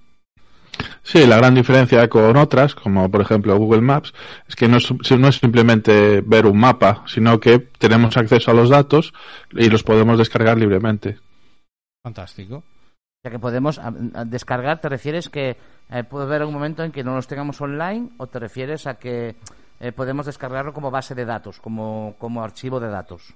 Sí, 1.02 1.26
la 1.26 1.37
gran 1.37 1.55
diferencia 1.55 2.08
con 2.08 2.37
otras, 2.37 2.75
como 2.75 3.08
por 3.11 3.20
ejemplo 3.20 3.56
Google 3.56 3.81
Maps, 3.82 4.12
es 4.49 4.56
que 4.56 4.67
no 4.69 4.79
es, 4.79 4.91
no 5.19 5.29
es 5.29 5.37
simplemente 5.37 6.20
ver 6.23 6.46
un 6.46 6.58
mapa, 6.58 7.02
sino 7.06 7.38
que 7.38 7.58
tenemos 7.58 8.17
acceso 8.17 8.50
a 8.50 8.55
los 8.55 8.70
datos 8.70 9.12
y 9.52 9.69
los 9.69 9.82
podemos 9.85 10.19
descargar 10.19 10.58
libremente. 10.58 11.19
Fantástico. 12.02 12.56
O 12.56 12.62
sea, 13.23 13.31
que 13.31 13.38
podemos 13.38 13.79
a- 13.79 13.93
a 14.14 14.25
descargar, 14.25 14.81
¿te 14.81 14.88
refieres 14.88 15.29
que 15.29 15.56
eh, 15.91 16.05
puede 16.05 16.25
haber 16.25 16.43
un 16.44 16.52
momento 16.52 16.82
en 16.82 16.91
que 16.93 17.05
no 17.05 17.14
los 17.14 17.26
tengamos 17.29 17.61
online 17.61 18.11
o 18.19 18.26
te 18.26 18.38
refieres 18.41 18.87
a 18.87 18.94
que 18.94 19.37
eh, 19.81 19.93
podemos 19.93 20.26
descargarlo 20.26 20.73
como 20.73 20.91
base 20.91 21.14
de 21.14 21.25
datos, 21.25 21.61
como, 21.61 22.17
como 22.19 22.43
archivo 22.43 22.81
de 22.81 22.88
datos? 22.88 23.32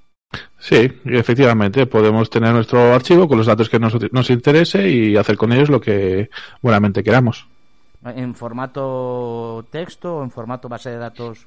Sí, 0.60 0.90
efectivamente, 1.04 1.86
podemos 1.86 2.28
tener 2.30 2.52
nuestro 2.52 2.92
archivo 2.92 3.28
con 3.28 3.38
los 3.38 3.46
datos 3.46 3.68
que 3.68 3.78
nos, 3.78 3.94
nos 4.12 4.28
interese 4.30 4.88
y 4.90 5.16
hacer 5.16 5.36
con 5.36 5.52
ellos 5.52 5.68
lo 5.70 5.80
que 5.80 6.30
buenamente 6.60 7.02
queramos. 7.04 7.46
¿En 8.04 8.34
formato 8.34 9.64
texto 9.70 10.16
o 10.16 10.22
en 10.24 10.30
formato 10.30 10.68
base 10.68 10.90
de 10.90 10.98
datos 10.98 11.46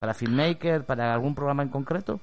para 0.00 0.14
FilmMaker, 0.14 0.84
para 0.84 1.12
algún 1.12 1.34
programa 1.34 1.62
en 1.62 1.68
concreto? 1.68 2.20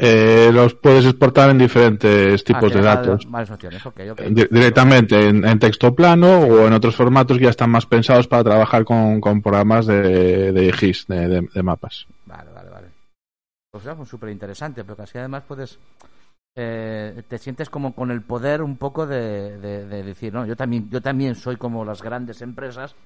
Eh, 0.00 0.50
los 0.52 0.74
puedes 0.74 1.04
exportar 1.04 1.50
en 1.50 1.58
diferentes 1.58 2.44
tipos 2.44 2.62
Ah, 2.62 2.66
de 2.66 2.70
tiene 2.72 2.86
datos. 2.86 3.06
varias- 3.26 3.30
Varias 3.32 3.50
opciones, 3.50 3.86
ok, 3.86 4.00
ok. 4.12 4.20
Di- 4.30 4.46
directamente 4.50 5.28
en, 5.28 5.44
en 5.44 5.58
texto 5.58 5.92
plano 5.96 6.38
o 6.40 6.66
en 6.68 6.72
otros 6.72 6.94
formatos 6.94 7.36
que 7.38 7.44
ya 7.44 7.50
están 7.50 7.70
más 7.70 7.86
pensados 7.86 8.28
para 8.28 8.44
trabajar 8.44 8.84
con, 8.84 9.20
con 9.20 9.42
programas 9.42 9.86
de, 9.86 10.52
de 10.52 10.72
GIS, 10.72 11.06
de, 11.08 11.26
de- 11.28 11.48
de 11.52 11.62
mapas. 11.64 12.06
Pues 13.82 13.98
es 14.00 14.08
súper 14.08 14.30
interesante, 14.30 14.84
porque 14.84 15.02
así 15.02 15.18
además 15.18 15.42
puedes. 15.46 15.78
eh, 16.60 17.22
te 17.28 17.38
sientes 17.38 17.70
como 17.70 17.94
con 17.94 18.10
el 18.10 18.22
poder 18.22 18.62
un 18.62 18.76
poco 18.76 19.06
de, 19.06 19.58
de- 19.58 19.86
de 19.86 20.02
decir, 20.02 20.32
no, 20.34 20.44
yo 20.44 20.56
también, 20.56 20.88
yo 20.90 21.00
también 21.00 21.36
soy 21.36 21.56
como 21.56 21.84
las 21.84 22.02
grandes 22.02 22.42
empresas 22.42 22.96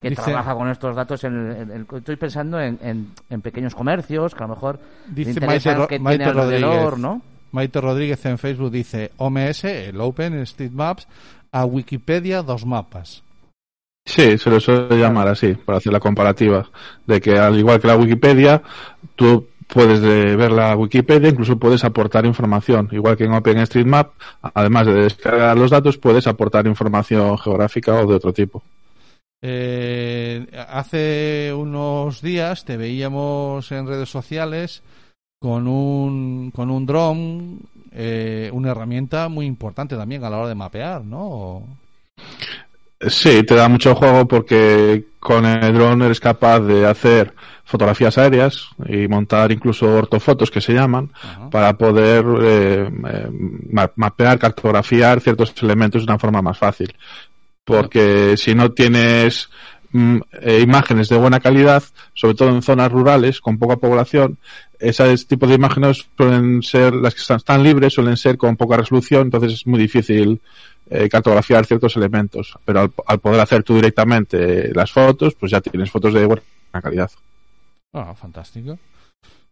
que 0.00 0.08
Dice- 0.10 0.22
trabajan 0.22 0.56
con 0.56 0.68
estos 0.70 0.96
datos. 0.96 1.22
En, 1.24 1.34
el- 1.34 1.56
en 1.56 1.70
el- 1.70 1.86
estoy 1.98 2.16
pensando 2.16 2.58
en, 2.58 2.78
en- 2.80 3.12
en 3.28 3.40
pequeños 3.42 3.74
comercios 3.74 4.34
que 4.34 4.42
a 4.42 4.46
lo 4.46 4.54
mejor 4.54 4.80
Dice 5.08 5.32
interesan 5.32 5.48
Maite, 5.48 5.74
Ro- 5.74 5.88
que 5.88 5.98
Maite 5.98 6.24
tiene 6.24 6.40
alrededor, 6.40 6.72
Rodríguez. 6.92 6.98
¿no? 6.98 7.22
Maite 7.52 7.80
Rodríguez 7.80 8.24
en 8.26 8.38
Facebook 8.38 8.70
dice 8.70 9.12
OMS, 9.18 9.64
el 9.64 10.00
OpenStreetMaps, 10.00 11.06
a 11.52 11.64
Wikipedia 11.66 12.42
dos 12.42 12.64
mapas. 12.64 13.22
Sí, 14.06 14.36
se 14.36 14.50
lo 14.50 14.60
suele 14.60 14.96
llamar 14.98 15.28
así, 15.28 15.54
para 15.54 15.78
hacer 15.78 15.92
la 15.92 16.00
comparativa. 16.00 16.68
De 17.06 17.20
que 17.20 17.38
al 17.38 17.58
igual 17.58 17.80
que 17.80 17.86
la 17.88 17.96
Wikipedia, 17.96 18.60
tú 19.16 19.46
puedes 19.74 20.00
eh, 20.02 20.36
ver 20.36 20.52
la 20.52 20.76
Wikipedia, 20.76 21.28
incluso 21.28 21.58
puedes 21.58 21.84
aportar 21.84 22.24
información. 22.24 22.88
Igual 22.92 23.16
que 23.16 23.24
en 23.24 23.32
OpenStreetMap, 23.32 24.12
además 24.40 24.86
de 24.86 24.94
descargar 24.94 25.58
los 25.58 25.72
datos, 25.72 25.98
puedes 25.98 26.28
aportar 26.28 26.66
información 26.68 27.36
geográfica 27.36 27.94
o 27.94 28.06
de 28.06 28.14
otro 28.14 28.32
tipo. 28.32 28.62
Eh, 29.42 30.46
hace 30.68 31.52
unos 31.54 32.22
días 32.22 32.64
te 32.64 32.78
veíamos 32.78 33.70
en 33.72 33.86
redes 33.86 34.08
sociales 34.08 34.82
con 35.38 35.66
un, 35.66 36.50
con 36.52 36.70
un 36.70 36.86
dron, 36.86 37.58
eh, 37.92 38.48
una 38.52 38.70
herramienta 38.70 39.28
muy 39.28 39.44
importante 39.44 39.96
también 39.96 40.24
a 40.24 40.30
la 40.30 40.38
hora 40.38 40.48
de 40.48 40.54
mapear, 40.54 41.04
¿no? 41.04 41.66
Sí, 43.00 43.42
te 43.42 43.54
da 43.54 43.68
mucho 43.68 43.94
juego 43.94 44.26
porque 44.26 45.04
con 45.18 45.44
el 45.44 45.74
dron 45.74 46.02
eres 46.02 46.20
capaz 46.20 46.60
de 46.60 46.86
hacer 46.86 47.34
fotografías 47.64 48.16
aéreas 48.18 48.68
y 48.86 49.08
montar 49.08 49.50
incluso 49.52 49.86
ortofotos 49.94 50.50
que 50.50 50.60
se 50.60 50.72
llaman 50.74 51.10
Ajá. 51.22 51.50
para 51.50 51.72
poder 51.76 52.24
eh, 52.42 52.88
eh, 53.08 53.28
ma- 53.70 53.90
mapear, 53.96 54.38
cartografiar 54.38 55.20
ciertos 55.20 55.52
elementos 55.62 56.02
de 56.06 56.12
una 56.12 56.18
forma 56.18 56.40
más 56.42 56.56
fácil. 56.58 56.94
Porque 57.64 58.36
si 58.36 58.54
no 58.54 58.72
tienes 58.72 59.48
mm, 59.94 60.18
eh, 60.42 60.60
imágenes 60.60 61.08
de 61.08 61.16
buena 61.16 61.40
calidad, 61.40 61.82
sobre 62.12 62.34
todo 62.34 62.50
en 62.50 62.60
zonas 62.60 62.92
rurales 62.92 63.40
con 63.40 63.58
poca 63.58 63.76
población, 63.76 64.36
ese 64.78 65.16
tipo 65.24 65.46
de 65.46 65.54
imágenes 65.54 66.06
suelen 66.16 66.62
ser, 66.62 66.92
las 66.92 67.14
que 67.14 67.34
están, 67.34 67.62
libres, 67.62 67.94
suelen 67.94 68.18
ser 68.18 68.36
con 68.36 68.56
poca 68.56 68.76
resolución, 68.76 69.22
entonces 69.22 69.54
es 69.54 69.66
muy 69.66 69.80
difícil 69.80 70.42
eh, 70.90 71.08
cartografiar 71.08 71.64
ciertos 71.64 71.96
elementos. 71.96 72.58
Pero 72.66 72.80
al, 72.80 72.92
al 73.06 73.18
poder 73.18 73.40
hacer 73.40 73.62
tú 73.62 73.76
directamente 73.76 74.74
las 74.74 74.92
fotos, 74.92 75.34
pues 75.34 75.52
ya 75.52 75.62
tienes 75.62 75.90
fotos 75.90 76.12
de 76.12 76.26
buena 76.26 76.42
calidad. 76.82 77.10
Ah, 77.94 78.14
fantástico. 78.14 78.78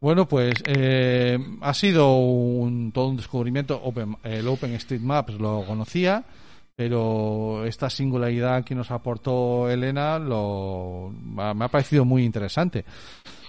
Bueno, 0.02 0.26
pues 0.26 0.54
eh, 0.66 1.38
ha 1.60 1.72
sido 1.74 2.16
un, 2.16 2.90
todo 2.90 3.06
un 3.06 3.16
descubrimiento. 3.16 3.80
Open, 3.84 4.16
el 4.24 4.48
OpenStreetMaps 4.48 5.34
lo 5.34 5.64
conocía, 5.64 6.24
pero 6.74 7.64
esta 7.66 7.90
singularidad 7.90 8.64
que 8.64 8.74
nos 8.74 8.90
aportó 8.90 9.68
Elena 9.70 10.18
lo, 10.18 11.12
me 11.24 11.64
ha 11.64 11.68
parecido 11.68 12.04
muy 12.04 12.24
interesante. 12.24 12.84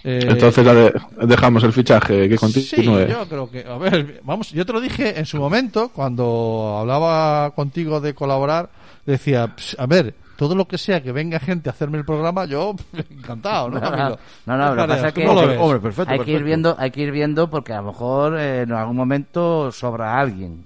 Eh, 0.03 0.19
Entonces 0.27 0.65
de- 0.65 0.93
dejamos 1.25 1.63
el 1.63 1.71
fichaje 1.71 2.27
que 2.27 2.37
continúe. 2.37 2.63
Sí, 2.65 2.83
yo 2.85 3.25
creo 3.29 3.49
que, 3.49 3.65
a 3.65 3.77
ver, 3.77 4.19
vamos, 4.23 4.51
yo 4.51 4.65
te 4.65 4.73
lo 4.73 4.81
dije 4.81 5.17
en 5.17 5.25
su 5.25 5.37
momento 5.37 5.89
cuando 5.93 6.77
hablaba 6.79 7.51
contigo 7.51 8.01
de 8.01 8.13
colaborar, 8.13 8.69
decía, 9.05 9.47
"Ps, 9.55 9.77
a 9.79 9.85
ver, 9.85 10.13
todo 10.35 10.55
lo 10.55 10.67
que 10.67 10.77
sea 10.77 11.01
que 11.01 11.13
venga 11.13 11.39
gente 11.39 11.69
a 11.69 11.71
hacerme 11.71 11.97
el 11.99 12.03
programa, 12.05 12.43
yo 12.43 12.75
encantado, 13.09 13.69
¿no? 13.69 13.79
No, 13.79 13.89
no, 13.91 14.17
no, 14.45 14.57
no, 14.57 14.75
lo 14.75 14.81
que 14.81 14.87
pasa 14.89 15.07
es 15.07 15.13
que- 15.13 15.25
¿cómo 15.25 15.41
lo 15.41 15.47
ves? 15.47 15.57
Hombre, 15.61 15.79
perfecto, 15.79 16.11
hay 16.11 16.19
que 16.19 16.31
ir 16.33 16.43
viendo, 16.43 16.75
hay 16.77 16.91
que 16.91 17.01
ir 17.01 17.11
viendo 17.11 17.49
porque 17.49 17.71
a 17.71 17.77
lo 17.77 17.83
mejor 17.93 18.37
eh, 18.37 18.63
en 18.63 18.73
algún 18.73 18.97
momento 18.97 19.71
sobra 19.71 20.19
alguien. 20.19 20.65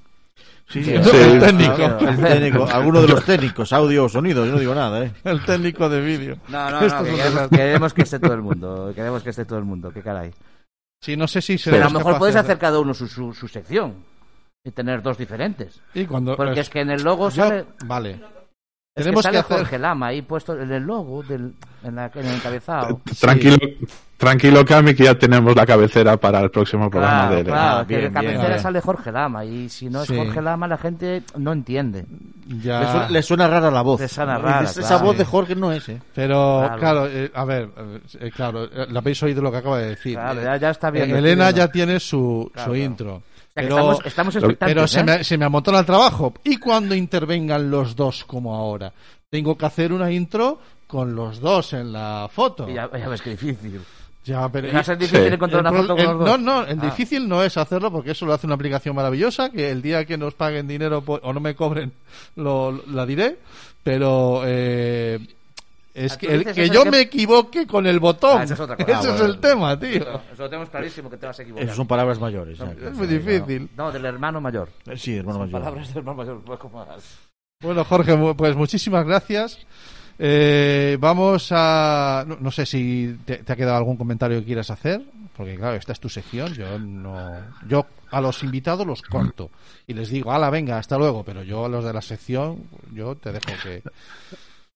Sí, 0.69 0.83
Sí, 0.83 0.91
el, 0.93 1.03
sí. 1.05 1.15
el 1.15 1.39
técnico. 1.39 1.73
técnico. 1.75 2.09
El 2.09 2.17
técnico. 2.19 2.67
Alguno 2.69 3.01
de 3.01 3.07
los 3.07 3.23
técnicos, 3.23 3.71
audio 3.71 4.03
o 4.05 4.09
sonido, 4.09 4.45
yo 4.45 4.51
no 4.51 4.59
digo 4.59 4.75
nada, 4.75 5.05
¿eh? 5.05 5.11
El 5.23 5.43
técnico 5.45 5.87
de 5.87 6.01
vídeo. 6.01 6.37
No, 6.49 6.69
no, 6.69 6.81
no, 6.81 7.03
que 7.49 7.55
queremos, 7.57 7.93
que 7.93 8.01
esté 8.01 8.19
todo 8.19 8.33
el 8.33 8.41
mundo, 8.41 8.91
queremos 8.93 9.23
que 9.23 9.29
esté 9.29 9.45
todo 9.45 9.59
el 9.59 9.65
mundo, 9.65 9.91
qué 9.93 10.01
caray. 10.01 10.31
Sí, 11.01 11.15
no 11.15 11.27
sé 11.27 11.41
si 11.41 11.57
Pero 11.57 11.77
a 11.77 11.89
lo 11.89 11.91
mejor 11.99 12.17
puedes 12.17 12.33
capaces 12.33 12.47
de- 12.47 12.53
hacer 12.53 12.57
cada 12.59 12.79
uno 12.79 12.93
su, 12.93 13.07
su, 13.07 13.33
su 13.33 13.47
sección 13.47 13.95
y 14.63 14.71
tener 14.71 15.01
dos 15.01 15.17
diferentes. 15.17 15.79
Y 15.93 16.05
cuando, 16.05 16.35
Porque 16.35 16.59
es 16.59 16.69
que 16.69 16.81
en 16.81 16.89
el 16.89 17.01
logo 17.01 17.29
yo- 17.29 17.43
sale, 17.47 17.65
Vale. 17.85 18.19
Es 18.97 19.03
Tenemos 19.03 19.21
que 19.23 19.29
que 19.29 19.33
sale 19.33 19.37
hacer... 19.39 19.57
Jorge 19.59 19.79
Lama 19.79 20.07
ahí 20.07 20.21
puesto 20.23 20.59
en 20.59 20.71
el 20.71 20.83
logo, 20.83 21.21
del, 21.23 21.53
en, 21.83 21.95
la- 21.95 22.11
en 22.13 22.25
el 22.25 22.33
encabezado. 22.35 22.99
Tranquilo, 23.19 23.57
tranquilo, 24.17 24.65
Cami, 24.65 24.95
que 24.95 25.03
ya 25.03 25.13
tenemos 25.15 25.55
la 25.55 25.65
cabecera 25.65 26.17
para 26.17 26.39
el 26.41 26.49
próximo 26.49 26.89
programa 26.89 27.27
Claro, 27.27 27.35
de 27.35 27.43
claro, 27.43 27.77
Ah, 27.81 27.85
que 27.87 27.97
bien, 27.97 28.11
cabecera 28.13 28.47
bien. 28.47 28.59
sale 28.59 28.81
Jorge 28.81 29.11
Lama 29.11 29.45
y 29.45 29.69
si 29.69 29.89
no 29.89 30.01
es 30.01 30.07
Sí. 30.07 30.15
Jorge 30.15 30.41
Lama 30.41 30.67
la 30.67 30.77
gente 30.77 31.21
no 31.37 31.51
entiende. 31.53 32.05
Ya... 32.63 32.79
Le, 32.79 32.85
suena, 32.87 33.09
le 33.09 33.21
suena 33.23 33.47
rara 33.47 33.69
la 33.71 33.81
voz. 33.83 33.99
Le 34.01 34.07
suena 34.07 34.37
rara, 34.39 34.63
Esa 34.63 34.81
claro. 34.81 35.05
voz 35.05 35.17
de 35.17 35.25
Jorge 35.25 35.55
no 35.55 35.71
es, 35.71 35.87
¿eh? 35.89 36.01
Pero, 36.15 36.61
Claro. 36.65 36.79
claro, 36.79 37.07
eh, 37.07 37.31
a 37.33 37.45
ver, 37.45 37.69
eh, 38.19 38.31
claro, 38.35 38.63
eh, 38.65 38.87
lo 38.89 38.99
habéis 38.99 39.21
oído 39.21 39.41
lo 39.41 39.51
que 39.51 39.57
acaba 39.57 39.77
de 39.79 39.89
decir. 39.89 40.15
Claro, 40.15 40.41
Eh, 40.41 40.43
ya, 40.43 40.57
ya 40.57 40.69
está 40.71 40.89
bien. 40.89 41.13
eh, 41.13 41.19
Elena 41.19 41.51
ya 41.51 41.67
tiene 41.67 41.99
su, 41.99 42.49
Claro, 42.53 42.65
su 42.69 42.73
claro. 42.73 42.75
intro. 42.75 43.21
Sea, 43.57 43.63
Pero, 43.63 43.75
estamos, 43.77 44.05
estamos 44.05 44.35
expectantes, 44.35 44.75
pero 44.75 44.87
se, 44.87 44.99
¿eh? 44.99 45.03
me, 45.03 45.23
se 45.23 45.37
me 45.37 45.45
amontona 45.45 45.79
el 45.79 45.85
trabajo. 45.85 46.33
¿Y 46.43 46.57
cuando 46.57 46.93
intervengan 46.93 47.71
los 47.71 47.95
dos 47.95 48.23
como 48.25 48.55
ahora? 48.55 48.93
Tengo 49.29 49.57
que 49.57 49.65
hacer 49.65 49.91
una 49.91 50.11
intro 50.11 50.59
con 50.85 51.15
los 51.15 51.39
dos 51.39 51.73
en 51.73 51.91
la 51.91 52.29
foto. 52.31 52.67
Ya, 52.69 52.89
ya 52.95 53.09
ves 53.09 53.21
que 53.21 53.31
difícil. 53.31 53.81
Ya, 54.23 54.47
pero- 54.49 54.71
Va 54.73 54.81
a 54.81 54.83
ser 54.83 54.97
difícil 54.97 55.27
Sí. 55.27 55.33
encontrar 55.33 55.61
el 55.65 55.67
una 55.67 55.71
pro- 55.71 55.81
foto 55.81 55.95
con 55.95 55.99
el- 56.01 56.07
los 56.11 56.19
dos. 56.19 56.27
no, 56.27 56.37
no, 56.37 56.67
el 56.67 56.79
Ah. 56.79 56.85
difícil 56.85 57.27
no 57.27 57.43
es 57.43 57.57
hacerlo 57.57 57.91
porque 57.91 58.11
eso 58.11 58.25
lo 58.25 58.33
hace 58.33 58.45
una 58.45 58.55
aplicación 58.55 58.93
maravillosa 58.95 59.49
que 59.49 59.71
el 59.71 59.81
día 59.81 60.05
que 60.05 60.17
nos 60.17 60.33
paguen 60.35 60.67
dinero 60.67 61.01
po- 61.01 61.19
o 61.23 61.33
no 61.33 61.39
me 61.39 61.55
cobren 61.55 61.93
lo, 62.35 62.83
la 62.87 63.05
diré, 63.05 63.39
pero 63.83 64.41
eh, 64.45 65.17
es 66.05 66.13
Ah, 66.13 66.17
que, 66.17 66.27
el- 66.33 66.43
que 66.45 66.63
eso 66.63 66.73
yo 66.73 66.83
que- 66.83 66.91
me 66.91 66.99
equivoque 67.01 67.65
con 67.67 67.85
el 67.87 67.99
botón. 67.99 68.39
Ah, 68.39 68.43
esa 68.43 68.53
es 68.53 68.59
otra 68.59 68.75
cosa. 68.77 68.87
Ese 68.99 69.07
Ah, 69.07 69.11
es 69.11 69.17
bueno. 69.19 69.25
el 69.33 69.39
tema, 69.39 69.79
tío. 69.79 70.01
Eso 70.31 70.43
lo 70.43 70.49
tenemos 70.49 70.69
clarísimo 70.69 71.09
que 71.09 71.17
te 71.17 71.25
vas 71.25 71.39
a 71.39 71.41
equivocar. 71.41 71.63
Esas 71.65 71.75
son 71.75 71.87
palabras 71.87 72.19
mayores. 72.19 72.59
No, 72.59 72.65
¿eh? 72.71 72.75
Es 72.85 72.93
muy 72.93 73.07
difícil. 73.07 73.69
No, 73.75 73.91
del 73.91 74.05
hermano 74.05 74.39
mayor. 74.39 74.69
Sí, 74.95 75.15
hermano 75.17 75.39
mayor. 75.39 75.51
Palabras 75.59 75.87
del 75.89 75.97
hermano 75.97 76.17
mayor. 76.17 76.59
como 76.59 76.85
las- 76.85 77.17
Bueno, 77.61 77.83
Jorge, 77.83 78.15
pues 78.35 78.55
muchísimas 78.55 79.05
gracias. 79.05 79.57
Eh, 80.19 80.97
vamos 80.99 81.49
a... 81.51 82.23
No, 82.27 82.37
no 82.39 82.49
sé 82.51 82.65
si 82.65 83.17
te, 83.25 83.37
te 83.37 83.53
ha 83.53 83.55
quedado 83.55 83.77
algún 83.77 83.97
comentario 83.97 84.39
que 84.39 84.45
quieras 84.45 84.71
hacer, 84.71 85.01
porque 85.35 85.55
claro, 85.55 85.75
esta 85.75 85.91
es 85.93 85.99
tu 85.99 86.09
sección. 86.09 86.53
Yo 86.55 86.79
no... 86.79 87.31
Yo 87.67 87.85
a 88.09 88.19
los 88.21 88.41
invitados 88.43 88.87
los 88.87 89.01
corto 89.03 89.51
y 89.85 89.93
les 89.93 90.09
digo, 90.09 90.31
ala, 90.31 90.49
venga, 90.49 90.77
hasta 90.79 90.97
luego, 90.97 91.23
pero 91.23 91.43
yo 91.43 91.65
a 91.65 91.69
los 91.69 91.83
de 91.83 91.93
la 91.93 92.01
sección, 92.01 92.63
yo 92.93 93.15
te 93.15 93.31
dejo 93.31 93.51
que... 93.63 93.83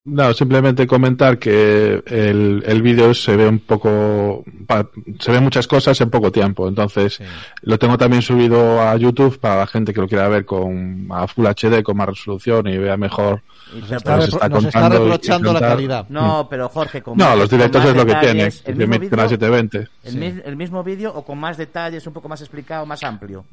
No, 0.03 0.33
simplemente 0.33 0.87
comentar 0.87 1.37
que 1.37 2.01
el, 2.07 2.63
el 2.65 2.81
vídeo 2.81 3.13
se 3.13 3.35
ve 3.35 3.47
un 3.47 3.59
poco, 3.59 4.43
pa- 4.65 4.89
se 5.19 5.31
ve 5.31 5.39
muchas 5.39 5.67
cosas 5.67 6.01
en 6.01 6.09
poco 6.09 6.31
tiempo, 6.31 6.67
entonces 6.67 7.17
Sí. 7.17 7.23
lo 7.61 7.77
tengo 7.77 7.99
también 7.99 8.23
subido 8.23 8.81
a 8.81 8.95
YouTube 8.95 9.39
para 9.39 9.57
la 9.57 9.67
gente 9.67 9.93
que 9.93 10.01
lo 10.01 10.07
quiera 10.07 10.27
ver 10.27 10.43
con 10.43 11.07
a 11.11 11.27
Full 11.27 11.45
HD, 11.45 11.83
con 11.83 11.97
más 11.97 12.07
resolución 12.09 12.65
y 12.67 12.79
vea 12.79 12.97
mejor. 12.97 13.43
Nos 13.75 13.87
Pero 13.87 13.97
está, 13.97 14.17
repro- 14.17 14.23
está 14.33 14.49
nos 14.49 14.65
está 14.65 14.87
y 14.87 14.89
reprochando 14.89 15.53
la 15.53 15.59
calidad. 15.59 16.05
No, 16.09 16.47
pero 16.49 16.67
Jorge, 16.67 17.03
con 17.03 17.15
No, 17.15 17.25
más- 17.29 17.37
los 17.37 17.49
directos 17.51 17.85
es 17.85 17.95
lo 17.95 18.05
que 18.05 18.15
tiene, 18.15 18.49
el 18.65 18.75
mismo 18.75 18.93
vídeo- 18.95 19.09
720. 19.09 19.87
El, 20.03 20.11
Sí. 20.11 20.17
mi- 20.17 20.41
el 20.43 20.55
mismo 20.57 20.83
vídeo 20.83 21.13
o 21.13 21.23
con 21.23 21.37
más 21.39 21.57
detalles, 21.57 22.05
un 22.07 22.11
poco 22.13 22.27
más 22.27 22.41
explicado, 22.41 22.87
más 22.87 23.03
amplio. 23.03 23.45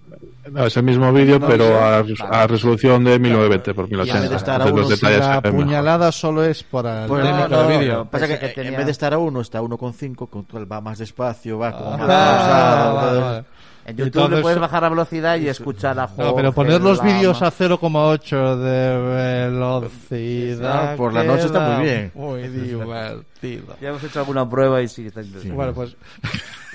No, 0.50 0.64
es 0.64 0.74
el 0.78 0.82
mismo 0.82 1.12
vídeo, 1.12 1.38
pero 1.40 1.78
a, 1.78 2.00
Vale. 2.02 2.14
a 2.30 2.46
resolución 2.46 3.04
de 3.04 3.18
1920 3.18 3.74
por 3.74 3.84
Y 3.86 3.92
en 3.92 3.98
vez 3.98 4.06
1080. 4.06 4.30
de 4.30 4.36
estar 4.36 4.62
a 4.62 4.64
Entonces 4.64 4.90
los 4.90 5.00
detalles 5.00 5.28
la 5.28 5.42
puñalada 5.42 6.10
solo 6.10 6.37
es 6.44 6.62
para 6.62 7.02
el 7.04 7.08
Pues 7.08 7.24
no, 7.24 7.48
de 7.48 7.48
no, 7.48 7.68
vídeo. 7.68 7.94
no. 7.98 8.04
Pasa 8.10 8.26
que, 8.28 8.38
que 8.38 8.48
tenía- 8.48 8.70
en 8.72 8.76
vez 8.76 8.86
de 8.86 8.92
estar 8.92 9.12
a 9.14 9.18
1, 9.18 9.40
está 9.40 9.58
a 9.58 9.62
1,5, 9.62 10.28
control 10.28 10.70
va 10.70 10.80
más 10.80 10.98
despacio, 10.98 11.58
va 11.58 11.72
como 11.72 11.92
Ah, 11.94 11.96
más 11.96 12.06
vale, 12.08 12.92
pausado, 12.92 13.20
vale. 13.20 13.44
En 13.86 13.96
YouTube 13.96 14.06
Entonces- 14.08 14.36
le 14.36 14.42
puedes 14.42 14.58
bajar 14.58 14.82
la 14.82 14.88
velocidad 14.90 15.36
y 15.38 15.48
escuchar 15.48 15.98
a 15.98 16.06
Jorge. 16.08 16.22
No, 16.24 16.34
pero 16.36 16.52
poner 16.52 16.80
los 16.82 17.02
vídeos 17.02 17.40
a 17.40 17.50
0,8 17.50 18.56
de 18.58 18.98
velocidad. 19.48 20.92
Ah, 20.92 20.96
por 20.96 21.12
la 21.14 21.24
noche 21.24 21.46
está 21.46 21.70
muy 21.76 21.84
bien. 21.86 22.12
Muy 22.14 22.48
divertido. 22.48 23.76
Ya 23.80 23.88
hemos 23.88 24.04
hecho 24.04 24.20
alguna 24.20 24.48
prueba 24.48 24.82
y 24.82 24.88
sí, 24.88 25.06
está 25.06 25.22
Bueno, 25.54 25.72
pues 25.72 25.96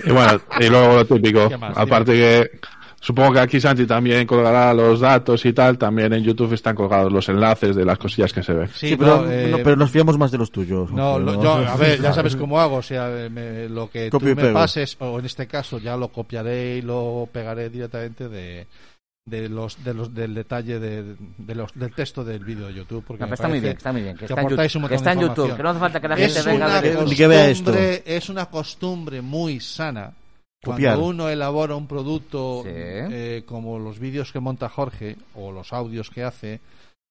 Y 0.04 0.10
bueno, 0.10 0.40
y 0.58 0.68
luego 0.68 0.94
lo 0.96 1.04
típico. 1.06 1.48
Aparte 1.76 2.12
que 2.14 2.50
supongo 3.04 3.32
que 3.34 3.40
aquí 3.40 3.60
Santi 3.60 3.86
también 3.86 4.26
colgará 4.26 4.72
los 4.72 5.00
datos 5.00 5.44
y 5.44 5.52
tal. 5.52 5.76
También 5.78 6.12
en 6.14 6.24
YouTube 6.24 6.52
están 6.54 6.74
colgados 6.74 7.12
los 7.12 7.28
enlaces 7.28 7.76
de 7.76 7.84
las 7.84 7.98
cosillas 7.98 8.32
que 8.32 8.42
se 8.42 8.52
ven. 8.54 8.68
sí, 8.68 8.88
Sí, 8.90 8.96
pero, 8.96 9.22
no, 9.22 9.30
eh, 9.30 9.48
no, 9.50 9.58
pero 9.58 9.76
nos 9.76 9.90
fiamos 9.90 10.16
más 10.18 10.30
de 10.30 10.38
los 10.38 10.50
tuyos. 10.50 10.90
No, 10.90 11.18
lo- 11.18 11.42
yo, 11.42 11.52
a 11.68 11.76
ver, 11.76 12.00
ya 12.00 12.12
sabes 12.12 12.34
cómo 12.36 12.58
hago. 12.60 12.76
O 12.76 12.82
sea, 12.82 13.08
me- 13.30 13.68
lo 13.68 13.90
que 13.90 14.08
Copio 14.10 14.30
tú 14.30 14.36
me 14.36 14.42
pego. 14.42 14.54
pases, 14.54 14.96
o 15.00 15.18
en 15.18 15.26
este 15.26 15.46
caso 15.46 15.78
ya 15.78 15.96
lo 15.96 16.08
copiaré 16.08 16.78
y 16.78 16.82
lo 16.82 17.28
pegaré 17.30 17.68
directamente 17.70 18.28
de, 18.28 18.66
de 19.26 19.48
los, 19.48 19.82
de 19.84 19.94
los, 19.94 20.14
del 20.14 20.34
detalle 20.34 20.78
de, 20.78 21.16
de 21.38 21.54
los, 21.54 21.72
del 21.74 21.92
texto 21.94 22.24
del 22.24 22.44
vídeo 22.44 22.66
de 22.68 22.74
YouTube. 22.74 23.04
Porque 23.06 23.26
No, 23.26 23.34
está 23.34 23.48
muy 23.48 23.60
bien, 23.60 23.76
está 23.76 23.92
muy 23.92 24.02
bien. 24.02 24.14
Que, 24.14 24.20
que 24.20 24.24
está 24.26 24.40
en, 24.40 24.46
aportáis 24.46 24.72
YouTube, 24.72 24.82
un 24.84 24.88
que 24.88 24.94
está 24.96 25.12
en 25.12 25.20
YouTube, 25.20 25.56
que 25.56 25.62
no 25.62 25.68
hace 25.70 25.80
falta 25.80 26.00
que 26.00 26.08
la 26.08 26.16
gente 26.16 26.42
venga 26.42 26.78
a 26.78 26.80
ver. 26.80 27.04
Ni 27.06 27.14
que 27.14 27.26
vea 27.26 27.48
esto. 27.50 27.72
es 27.74 28.28
una 28.28 28.46
costumbre 28.46 29.20
muy 29.20 29.60
sana. 29.60 30.12
Copiar. 30.64 30.94
Cuando 30.94 31.06
uno 31.10 31.28
elabora 31.28 31.76
un 31.76 31.86
producto 31.86 32.62
Sí. 32.64 32.70
eh, 32.72 33.42
como 33.46 33.78
los 33.78 33.98
vídeos 33.98 34.32
que 34.32 34.40
monta 34.40 34.68
Jorge 34.68 35.16
o 35.34 35.52
los 35.52 35.72
audios 35.72 36.10
que 36.10 36.24
hace, 36.24 36.60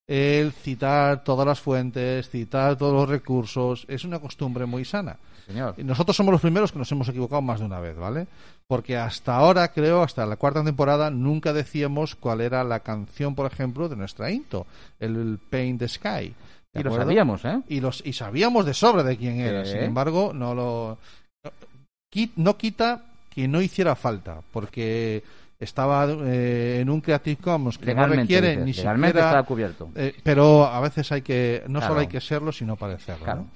el 0.08 0.52
citar 0.52 1.24
todas 1.24 1.48
las 1.48 1.62
fuentes, 1.62 2.30
citar 2.30 2.76
todos 2.78 2.94
los 2.94 3.08
recursos, 3.10 3.86
es 3.88 4.04
una 4.04 4.20
costumbre 4.20 4.66
muy 4.66 4.84
sana. 4.84 5.18
Señor. 5.48 5.76
Nosotros 5.78 6.16
somos 6.16 6.32
los 6.32 6.42
primeros 6.42 6.72
que 6.72 6.80
nos 6.80 6.92
hemos 6.92 7.08
equivocado 7.10 7.42
más 7.42 7.60
de 7.60 7.66
una 7.66 7.80
vez, 7.80 7.98
¿vale? 7.98 8.28
Porque 8.68 8.96
hasta 8.98 9.36
ahora, 9.36 9.68
creo, 9.74 10.02
hasta 10.02 10.26
la 10.26 10.38
cuarta 10.38 10.64
temporada, 10.64 11.10
nunca 11.10 11.52
decíamos 11.54 12.16
cuál 12.16 12.40
era 12.42 12.64
la 12.64 12.80
canción, 12.80 13.36
por 13.36 13.52
ejemplo, 13.52 13.90
de 13.90 13.96
nuestra 13.98 14.32
intro, 14.32 14.66
el 15.00 15.40
Paint 15.50 15.80
the 15.80 15.88
Sky. 15.90 16.34
¿de 16.74 16.80
Y 16.80 16.84
lo 16.84 16.90
acuerdo? 16.90 17.06
sabíamos, 17.08 17.46
¿eh? 17.46 17.62
y 17.68 17.82
los 17.82 18.02
y 18.06 18.14
sabíamos 18.14 18.66
de 18.66 18.74
sobra 18.74 19.04
de 19.04 19.18
quién 19.18 19.40
era. 19.40 19.64
Sin 19.66 19.80
embargo, 19.80 20.32
no 20.34 20.56
lo 20.56 20.98
no 22.38 22.58
quita 22.58 23.04
que 23.34 23.48
no 23.48 23.62
hiciera 23.62 23.96
falta, 23.96 24.42
porque 24.52 25.24
estaba 25.60 26.08
eh, 26.26 26.80
en 26.82 26.90
un 26.90 27.02
Creative 27.02 27.38
Commons 27.42 27.78
que 27.78 27.96
no 27.96 28.06
requiere 28.08 28.50
dices, 28.50 28.66
ni 28.66 28.74
siquiera 28.74 29.44
cubierto. 29.44 29.90
eh, 29.96 30.14
pero 30.24 30.66
a 30.66 30.80
veces 30.82 31.12
hay 31.12 31.22
que 31.22 31.64
no 31.68 31.80
Claro. 31.80 31.94
solo 31.94 32.00
hay 32.02 32.08
que 32.08 32.22
serlo, 32.22 32.52
sino 32.52 32.76
parecerlo. 32.76 33.24
Claro. 33.24 33.40
¿no? 33.42 33.50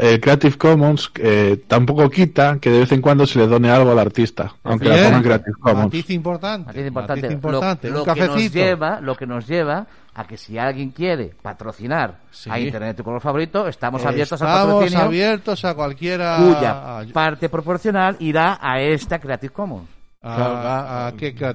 El 0.00 0.20
Creative 0.20 0.56
Commons 0.56 1.10
eh, 1.16 1.62
tampoco 1.66 2.08
quita 2.10 2.58
que 2.60 2.70
de 2.70 2.80
vez 2.80 2.92
en 2.92 3.00
cuando 3.02 3.26
se 3.26 3.38
le 3.38 3.46
done 3.46 3.70
algo 3.70 3.90
al 3.92 3.98
artista, 3.98 4.54
aunque 4.64 4.86
la 4.88 4.94
Bien. 4.94 5.04
ponga 5.06 5.16
en 5.18 5.22
Creative 5.24 5.56
Commons. 5.60 5.84
Matiz 5.84 6.10
importante. 6.10 6.80
Es 6.80 6.86
importante. 6.86 7.22
matiz 7.22 7.30
Lo- 7.30 7.34
importante. 7.50 7.90
Lo, 7.90 8.04
Un 8.04 8.14
que 8.14 8.20
nos 8.26 8.52
lleva, 8.52 9.00
lo 9.00 9.14
que 9.16 9.26
nos 9.26 9.46
lleva 9.46 9.86
a 10.14 10.26
que 10.26 10.36
si 10.36 10.58
alguien 10.58 10.90
quiere 10.90 11.32
patrocinar 11.40 12.18
Sí. 12.30 12.50
a 12.50 12.58
Internet 12.58 12.96
tu 12.96 13.04
color 13.04 13.20
favorito, 13.20 13.66
estamos 13.68 14.04
abiertos 14.04 14.40
Estamos 14.40 14.74
patrocinio, 14.74 15.04
abiertos 15.04 15.64
a 15.64 15.74
cualquiera. 15.74 16.36
cuya 16.38 16.98
a- 17.00 17.04
parte 17.12 17.48
proporcional 17.48 18.16
irá 18.20 18.58
a 18.60 18.80
esta 18.80 19.18
Creative 19.18 19.52
Commons. 19.52 19.88
A, 20.22 20.34
a- 20.34 21.06
a 21.08 21.12
qué 21.16 21.34
la 21.38 21.52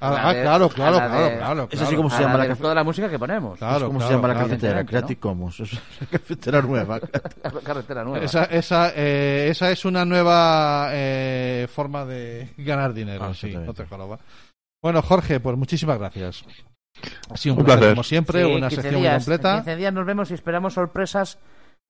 Ah, 0.00 0.32
claro, 0.32 0.68
claro, 0.70 0.96
la 0.96 1.08
claro, 1.08 1.36
claro. 1.36 1.68
Es 1.70 1.80
así 1.82 1.94
como 1.94 2.08
se 2.08 2.22
llama 2.22 2.38
la 2.38 2.46
la 2.46 2.54
de 2.70 2.74
la 2.74 2.84
música 2.84 3.08
que 3.10 3.18
ponemos. 3.18 3.58
Claro, 3.58 3.86
¿Cómo 3.88 3.98
claro, 3.98 4.08
se 4.10 4.16
llama 4.16 4.28
la 4.28 4.34
cafetera? 4.34 4.82
¿no? 4.82 4.86
Creative 4.88 5.20
Commons. 5.20 5.60
Es 5.60 5.72
la 5.74 6.06
cafetera 6.10 6.62
nueva. 6.62 7.00
Carretera 7.64 8.04
nueva. 8.04 8.24
Esa, 8.24 8.44
esa, 8.44 8.92
eh, 8.96 9.48
esa 9.50 9.70
es 9.70 9.84
una 9.84 10.04
nueva 10.04 10.88
eh, 10.92 11.68
forma 11.70 12.04
de 12.06 12.48
ganar 12.56 12.94
dinero, 12.94 13.24
Ah, 13.24 13.34
sí, 13.34 13.54
no 13.54 13.74
te. 13.74 13.84
Bueno, 14.82 15.02
Jorge, 15.02 15.40
pues 15.40 15.56
muchísimas 15.58 15.98
gracias. 15.98 16.44
Ha 17.30 17.36
sido 17.36 17.54
un, 17.54 17.60
Un 17.60 17.64
placer, 17.66 17.78
placer. 17.80 17.94
como 17.94 18.02
siempre, 18.04 18.44
Sí, 18.44 18.50
una 18.54 18.68
15 18.68 18.82
sección 18.82 19.02
días, 19.02 19.12
muy 19.14 19.18
completa. 19.36 19.50
En 19.58 19.64
15 19.64 19.76
días 19.76 19.92
nos 19.92 20.06
vemos 20.06 20.30
y 20.30 20.34
esperamos 20.34 20.74
sorpresas, 20.74 21.38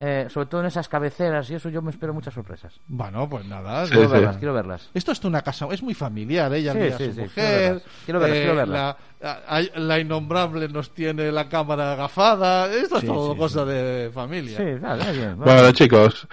eh, 0.01 0.29
sobre 0.31 0.47
todo 0.47 0.61
en 0.61 0.69
esas 0.69 0.89
cabeceras 0.89 1.51
y 1.51 1.55
eso 1.57 1.69
yo 1.71 1.83
me 1.83 1.91
espero 1.91 2.15
muchas 2.15 2.33
sorpresas. 2.33 2.73
Bueno, 2.87 3.29
pues 3.29 3.45
nada. 3.47 3.85
Sí, 3.87 3.93
Quiero 3.93 4.09
sí. 4.09 4.15
verlas, 4.15 4.37
quiero 4.37 4.55
verlas. 4.55 4.91
Esto 4.95 5.11
es 5.11 5.25
una 5.25 5.43
casa, 5.43 5.67
es 5.73 5.83
muy 5.83 5.95
familiar, 5.95 6.53
ella 6.55 6.73
Sí, 6.73 6.79
mira 6.79 6.99
sí, 6.99 7.07
su 7.07 7.13
sí, 7.15 7.21
mujer. 7.23 7.83
quiero 8.05 8.21
verlas, 8.21 8.39
quiero 8.39 8.55
verlas, 8.55 8.95
eh, 8.95 8.97
quiero 9.19 9.35
verlas. 9.51 9.71
La, 9.75 9.81
la 9.87 9.99
innombrable 9.99 10.69
nos 10.69 10.95
tiene 10.95 11.33
la 11.33 11.49
cámara 11.49 11.95
agafada. 11.95 12.73
Esto 12.73 12.99
es 12.99 13.07
todo 13.07 13.33
sí, 13.33 13.39
cosa 13.39 13.65
de 13.65 14.11
familia. 14.13 14.57
Sí, 14.57 14.63
muy 14.63 15.17
bien. 15.19 15.37
Bueno, 15.37 15.73
chicos, 15.73 16.29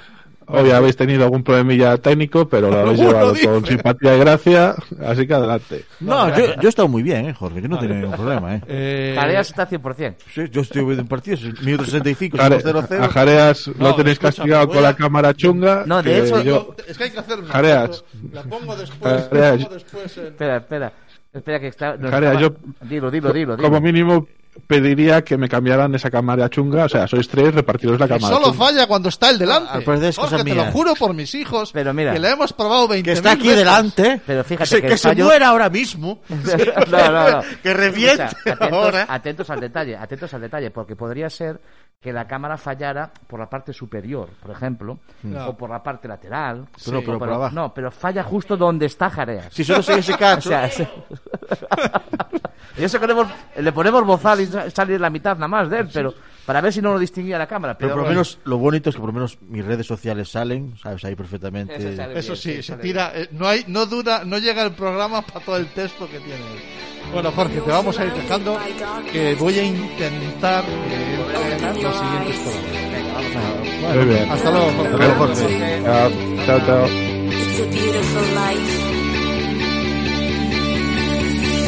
hoy 0.48 0.72
habéis 0.72 0.96
tenido 0.96 1.24
algún 1.24 1.44
problemilla 1.44 1.98
técnico, 1.98 2.48
pero 2.48 2.70
lo 2.70 2.80
habéis 2.80 3.00
llevado 3.02 3.34
dice. 3.34 3.48
con 3.48 3.66
simpatía 3.66 4.16
y 4.16 4.20
gracia, 4.20 4.76
así 5.06 5.26
que 5.28 5.34
adelante. 5.34 5.86
No, 6.00 6.30
yo, 6.38 6.56
yo 6.56 6.62
he 6.64 6.70
estado 6.70 6.88
muy 6.88 7.04
bien, 7.04 7.26
¿eh, 7.30 7.34
Jorge? 7.34 7.62
Yo 7.62 7.68
no 7.68 7.78
he 7.78 7.80
tenido 7.80 8.00
ningún 8.00 8.16
problema, 8.16 8.56
¿eh? 8.56 8.62
Eh, 8.68 9.16
Jareas 9.18 9.50
está 9.50 9.68
100%. 9.70 10.16
Sí, 10.34 10.42
yo 10.52 10.62
estoy 10.62 10.84
viendo 10.86 11.06
partidos, 11.06 11.42
minuto 11.62 11.86
65, 11.86 12.38
Jare- 12.38 12.62
0-0. 12.64 13.00
a 13.04 13.08
Jareas 13.10 13.68
No, 13.78 13.90
lo 13.90 13.96
tenéis 13.96 14.20
castigado 14.20 14.68
con 14.68 14.78
a- 14.78 14.82
la 14.82 14.96
cámara 14.96 15.34
chunga. 15.34 15.84
No, 15.86 16.02
de 16.04 16.12
que 16.12 16.20
hecho, 16.20 16.42
yo- 16.44 16.76
Es 16.88 16.98
que 16.98 17.06
hay 17.06 17.10
que 17.12 17.20
hacer 17.20 17.40
una 17.40 17.48
Jareas. 17.50 17.88
foto. 17.98 18.06
La 18.34 18.44
pongo 18.44 18.76
después. 18.76 19.28
Jareas. 19.30 19.60
la 19.60 19.64
pongo 19.66 19.74
después 19.76 20.18
en- 20.18 20.26
Espera, 20.28 20.58
espera. 20.58 20.94
Espera 21.34 21.60
que 21.60 21.68
está... 21.68 21.98
no 21.98 22.10
Jarea, 22.10 22.34
estaba- 22.34 22.42
yo- 22.48 22.88
Dilo, 22.88 23.12
dilo, 23.12 23.34
dilo. 23.34 23.56
dilo. 23.58 23.68
como 23.70 23.82
mínimo 23.82 24.26
pediría 24.68 25.24
que 25.24 25.38
me 25.38 25.48
cambiaran 25.50 25.94
esa 25.96 26.10
cámara 26.10 26.50
chunga, 26.50 26.86
o 26.86 26.90
sea, 26.90 27.08
sois 27.08 27.28
tres, 27.28 27.54
repartiros 27.54 28.00
la 28.00 28.08
cámara 28.08 28.34
solo 28.36 28.52
chunga. 28.52 28.66
falla 28.66 28.88
cuando 28.88 29.10
está 29.10 29.30
el 29.30 29.38
delante. 29.38 29.70
Ah, 29.74 29.80
pero 29.86 29.94
es 30.02 30.16
cosa 30.16 30.30
Jorge, 30.38 30.44
te 30.44 30.56
lo 30.56 30.66
juro 30.72 30.94
por 30.96 31.14
mis 31.14 31.34
hijos. 31.36 31.72
Pero 31.72 31.94
mira. 31.94 32.14
Que 32.14 32.20
la 32.20 32.32
hemos 32.32 32.54
probado 32.54 32.88
20 32.88 33.04
Que 33.10 33.14
está 33.14 33.32
aquí 33.34 33.50
delante. 33.50 34.22
Pero 34.26 34.44
fíjate 34.44 34.66
se- 34.68 34.76
que 34.82 34.88
que, 34.88 34.94
el 34.94 35.00
se 35.00 35.10
fallo- 35.10 35.26
muera 35.26 35.48
ahora 35.50 35.70
mismo. 35.70 36.22
no, 36.30 37.12
no, 37.12 37.30
no. 37.32 37.42
que 37.62 37.74
reviente 37.74 38.24
Escucha, 38.24 38.52
atentos, 38.54 38.72
ahora. 38.74 39.06
atentos 39.10 39.50
al 39.50 39.60
detalle, 39.60 39.98
atentos 39.98 40.34
al 40.34 40.42
detalle, 40.42 40.72
porque 40.72 40.96
podría 40.96 41.30
ser 41.30 41.60
que 42.02 42.14
la 42.14 42.28
cámara 42.28 42.56
fallara 42.58 43.12
por 43.28 43.40
la 43.40 43.50
parte 43.50 43.74
superior, 43.74 44.30
por 44.42 44.52
ejemplo, 44.52 45.00
No. 45.24 45.48
o 45.50 45.58
por 45.58 45.70
la 45.72 45.82
parte 45.82 46.08
lateral. 46.08 46.68
Pero- 46.84 47.02
pero 47.04 47.18
por 47.20 47.30
abajo. 47.32 47.56
No, 47.56 47.74
pero 47.74 47.90
falla 47.92 48.24
justo 48.24 48.56
donde 48.56 48.86
está 48.86 49.10
Jareas. 49.10 49.48
Si 49.52 49.64
solo 49.64 49.82
sigue 49.82 50.00
ese 50.00 50.14
O 50.16 50.18
cacho. 50.18 50.50
sea, 50.50 50.70
se- 50.70 50.88
y 52.78 52.84
eso 52.84 53.00
que 53.00 53.08
le, 53.08 53.16
le 53.62 53.72
ponemos 53.72 54.06
bozal 54.06 54.42
y 54.42 54.46
sa- 54.48 54.70
salir 54.70 55.00
la 55.00 55.10
mitad 55.10 55.36
nada 55.36 55.48
más 55.48 55.70
de 55.70 55.80
él, 55.80 55.90
pero 55.94 56.14
para 56.46 56.62
ver 56.62 56.72
si 56.74 56.82
no 56.82 56.94
lo 56.94 57.00
distinguía 57.00 57.38
la 57.40 57.48
cámara. 57.48 57.76
pero 57.78 57.88
Pero, 57.90 57.94
por 57.96 57.98
lo 57.98 58.04
bueno. 58.06 58.16
menos, 58.20 58.40
lo 58.46 58.58
bonito 58.58 58.90
es 58.90 58.96
que 58.96 59.00
por 59.00 59.10
lo 59.10 59.14
menos 59.14 59.38
mis 59.42 59.66
redes 59.66 59.88
sociales 59.88 60.30
salen, 60.30 60.76
¿sabes? 60.78 61.04
Ahí 61.06 61.16
perfectamente. 61.16 61.76
Eso 61.76 61.96
sale 61.96 62.20
Eso 62.20 62.34
bien, 62.34 62.38
sí, 62.58 62.64
se 62.64 62.76
tira. 62.78 63.12
eh, 63.16 63.30
no 63.32 63.48
hay, 63.48 63.64
no 63.68 63.86
dura, 63.86 64.24
no 64.26 64.38
llega 64.38 64.64
el 64.64 64.72
programa 64.74 65.22
para 65.24 65.44
todo 65.44 65.58
el 65.58 65.68
texto 65.68 66.08
que 66.10 66.20
tiene. 66.20 66.44
Bueno, 67.14 67.32
Jorge, 67.32 67.62
te 67.62 67.72
vamos 67.72 68.00
a 68.00 68.06
ir 68.06 68.14
dejando 68.14 68.58
que 69.12 69.36
voy 69.36 69.60
a 69.60 69.64
intentar 69.64 70.64
eh, 70.68 71.18
los 71.82 71.96
siguientes 71.96 72.38
programas. 72.38 73.96
Muy 73.96 74.06
bien. 74.06 74.32
Hasta 74.32 74.52
luego, 74.52 74.72
Jorge. 74.72 74.90
Hasta 74.90 74.98
luego, 74.98 75.16
Jorge. 75.16 75.82
Chao, 76.46 76.60
chao, 76.66 76.86